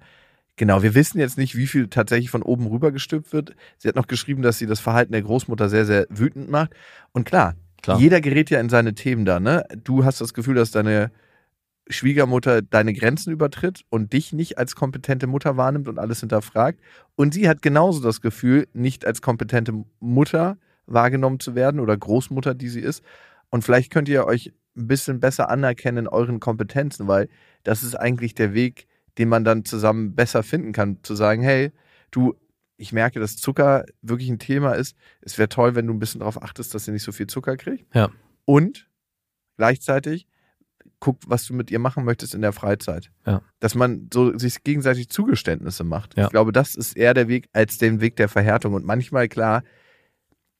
[0.55, 3.55] Genau, wir wissen jetzt nicht, wie viel tatsächlich von oben rüber gestülpt wird.
[3.77, 6.71] Sie hat noch geschrieben, dass sie das Verhalten der Großmutter sehr, sehr wütend macht.
[7.13, 7.99] Und klar, Klar.
[7.99, 9.65] jeder gerät ja in seine Themen da, ne?
[9.83, 11.11] Du hast das Gefühl, dass deine
[11.89, 16.79] Schwiegermutter deine Grenzen übertritt und dich nicht als kompetente Mutter wahrnimmt und alles hinterfragt.
[17.15, 22.53] Und sie hat genauso das Gefühl, nicht als kompetente Mutter wahrgenommen zu werden oder Großmutter,
[22.53, 23.03] die sie ist.
[23.49, 27.27] Und vielleicht könnt ihr euch ein bisschen besser anerkennen in euren Kompetenzen, weil
[27.63, 30.99] das ist eigentlich der Weg, den man dann zusammen besser finden kann.
[31.01, 31.71] Zu sagen, hey,
[32.11, 32.35] du,
[32.79, 34.95] ich merke, dass Zucker wirklich ein Thema ist.
[35.21, 37.57] Es wäre toll, wenn du ein bisschen darauf achtest, dass sie nicht so viel Zucker
[37.57, 37.93] kriegt.
[37.93, 38.09] Ja.
[38.45, 38.89] Und
[39.57, 40.27] gleichzeitig
[40.99, 43.11] guck, was du mit ihr machen möchtest in der Freizeit.
[43.25, 43.41] Ja.
[43.59, 46.17] Dass man so sich gegenseitig Zugeständnisse macht.
[46.17, 46.25] Ja.
[46.25, 48.73] Ich glaube, das ist eher der Weg als den Weg der Verhärtung.
[48.73, 49.63] Und manchmal, klar,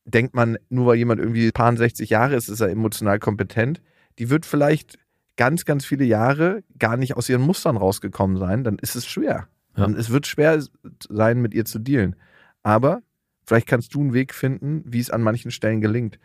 [0.05, 3.81] denkt man, nur weil jemand irgendwie paar 60 Jahre ist, ist er emotional kompetent.
[4.17, 4.97] Die wird vielleicht
[5.37, 8.63] ganz, ganz viele Jahre gar nicht aus ihren Mustern rausgekommen sein.
[8.63, 9.47] Dann ist es schwer.
[9.79, 9.85] Ja.
[9.85, 10.61] Und es wird schwer
[11.09, 12.15] sein, mit ihr zu dealen.
[12.63, 13.01] Aber
[13.45, 16.19] vielleicht kannst du einen Weg finden, wie es an manchen Stellen gelingt.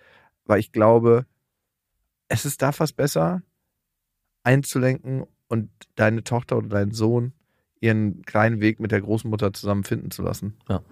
[0.44, 1.26] Weil ich glaube,
[2.28, 3.42] es ist da fast besser,
[4.42, 7.32] einzulenken und deine Tochter oder deinen Sohn
[7.80, 10.56] ihren kleinen Weg mit der Großmutter zusammen finden zu lassen.
[10.68, 10.82] Ja.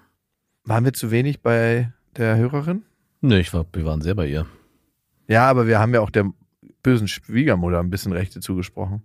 [0.65, 2.83] Waren wir zu wenig bei der Hörerin?
[3.21, 4.47] Nö, ich war, wir waren sehr bei ihr.
[5.27, 6.31] Ja, aber wir haben ja auch der
[6.83, 9.03] bösen Schwiegermutter ein bisschen Rechte zugesprochen.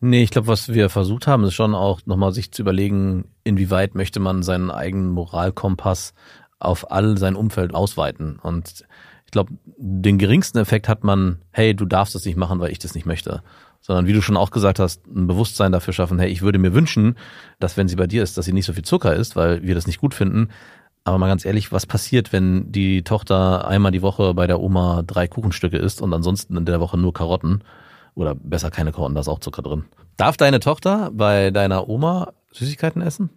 [0.00, 3.94] Nee, ich glaube, was wir versucht haben, ist schon auch nochmal sich zu überlegen, inwieweit
[3.94, 6.12] möchte man seinen eigenen Moralkompass
[6.58, 8.38] auf all sein Umfeld ausweiten.
[8.42, 8.84] Und
[9.24, 12.78] ich glaube, den geringsten Effekt hat man, hey, du darfst das nicht machen, weil ich
[12.78, 13.42] das nicht möchte.
[13.80, 16.74] Sondern wie du schon auch gesagt hast, ein Bewusstsein dafür schaffen, hey, ich würde mir
[16.74, 17.16] wünschen,
[17.58, 19.74] dass wenn sie bei dir ist, dass sie nicht so viel Zucker isst, weil wir
[19.74, 20.48] das nicht gut finden.
[21.04, 25.02] Aber mal ganz ehrlich, was passiert, wenn die Tochter einmal die Woche bei der Oma
[25.06, 27.62] drei Kuchenstücke isst und ansonsten in der Woche nur Karotten?
[28.16, 29.84] Oder besser keine Karotten, da ist auch Zucker drin.
[30.16, 33.30] Darf deine Tochter bei deiner Oma Süßigkeiten essen?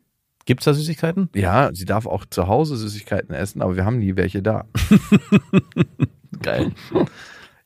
[0.45, 1.29] Gibt's da Süßigkeiten?
[1.35, 4.65] Ja, sie darf auch zu Hause Süßigkeiten essen, aber wir haben nie welche da.
[6.41, 6.71] Geil.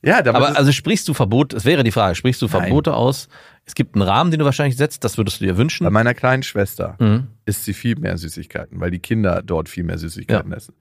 [0.02, 2.62] Ja, Aber also sprichst du Verbot, es wäre die Frage, sprichst du Nein.
[2.62, 3.28] Verbote aus
[3.64, 5.84] Es gibt einen Rahmen, den du wahrscheinlich setzt, das würdest du dir wünschen.
[5.84, 7.28] Bei meiner kleinen Schwester Mhm.
[7.46, 10.74] isst sie viel mehr Süßigkeiten, weil die Kinder dort viel mehr Süßigkeiten essen.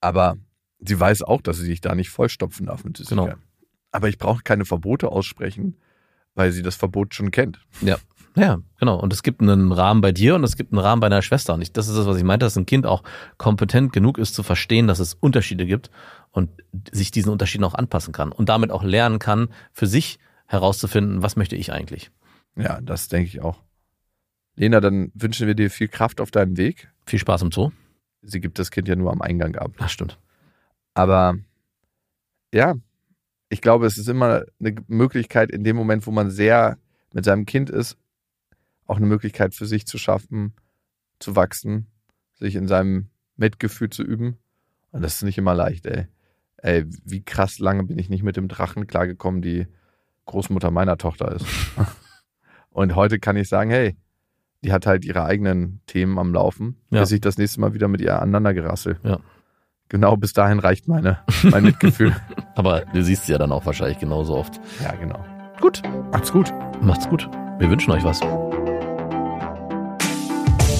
[0.00, 0.36] Aber
[0.80, 3.30] sie weiß auch, dass sie sich da nicht vollstopfen darf mit Süßigkeiten.
[3.30, 3.42] Genau.
[3.90, 5.76] Aber ich brauche keine Verbote aussprechen,
[6.34, 7.60] weil sie das Verbot schon kennt.
[7.80, 7.96] Ja.
[8.36, 9.00] Ja, genau.
[9.00, 11.54] Und es gibt einen Rahmen bei dir und es gibt einen Rahmen bei deiner Schwester.
[11.54, 13.02] Und ich, das ist das, was ich meinte, dass ein Kind auch
[13.36, 15.90] kompetent genug ist zu verstehen, dass es Unterschiede gibt
[16.30, 16.50] und
[16.92, 21.34] sich diesen Unterschieden auch anpassen kann und damit auch lernen kann, für sich herauszufinden, was
[21.34, 22.10] möchte ich eigentlich.
[22.56, 23.60] Ja, das denke ich auch.
[24.54, 26.90] Lena, dann wünschen wir dir viel Kraft auf deinem Weg.
[27.06, 27.70] Viel Spaß im Zoo.
[28.22, 29.72] Sie gibt das Kind ja nur am Eingang ab.
[29.78, 30.18] Ach, stimmt.
[30.94, 31.36] Aber
[32.52, 32.74] ja,
[33.48, 36.78] ich glaube, es ist immer eine Möglichkeit, in dem Moment, wo man sehr
[37.14, 37.96] mit seinem Kind ist,
[38.86, 40.54] auch eine Möglichkeit für sich zu schaffen,
[41.18, 41.86] zu wachsen,
[42.34, 44.38] sich in seinem Mitgefühl zu üben.
[44.92, 46.06] Und das ist nicht immer leicht, ey.
[46.58, 49.66] Ey, wie krass lange bin ich nicht mit dem Drachen klargekommen, die
[50.26, 51.46] Großmutter meiner Tochter ist.
[52.70, 53.96] Und heute kann ich sagen, hey,
[54.64, 57.00] die hat halt ihre eigenen Themen am Laufen, Ja.
[57.00, 58.98] bis ich das nächste Mal wieder mit ihr aneinander gerassel.
[59.04, 59.20] Ja.
[59.88, 62.14] Genau bis dahin reicht meine, mein Mitgefühl.
[62.56, 64.60] Aber du siehst sie ja dann auch wahrscheinlich genauso oft.
[64.82, 65.24] ja, genau.
[65.60, 65.82] Gut,
[66.12, 66.52] Macht's gut.
[66.80, 67.28] macht's gut.
[67.58, 68.20] Wir wünschen euch was.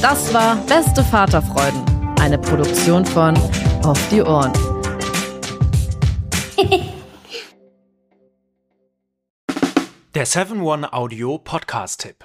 [0.01, 1.83] Das war Beste Vaterfreuden,
[2.21, 3.35] eine Produktion von
[3.83, 4.53] Auf die Ohren.
[10.15, 12.25] Der 7-One-Audio-Podcast-Tipp.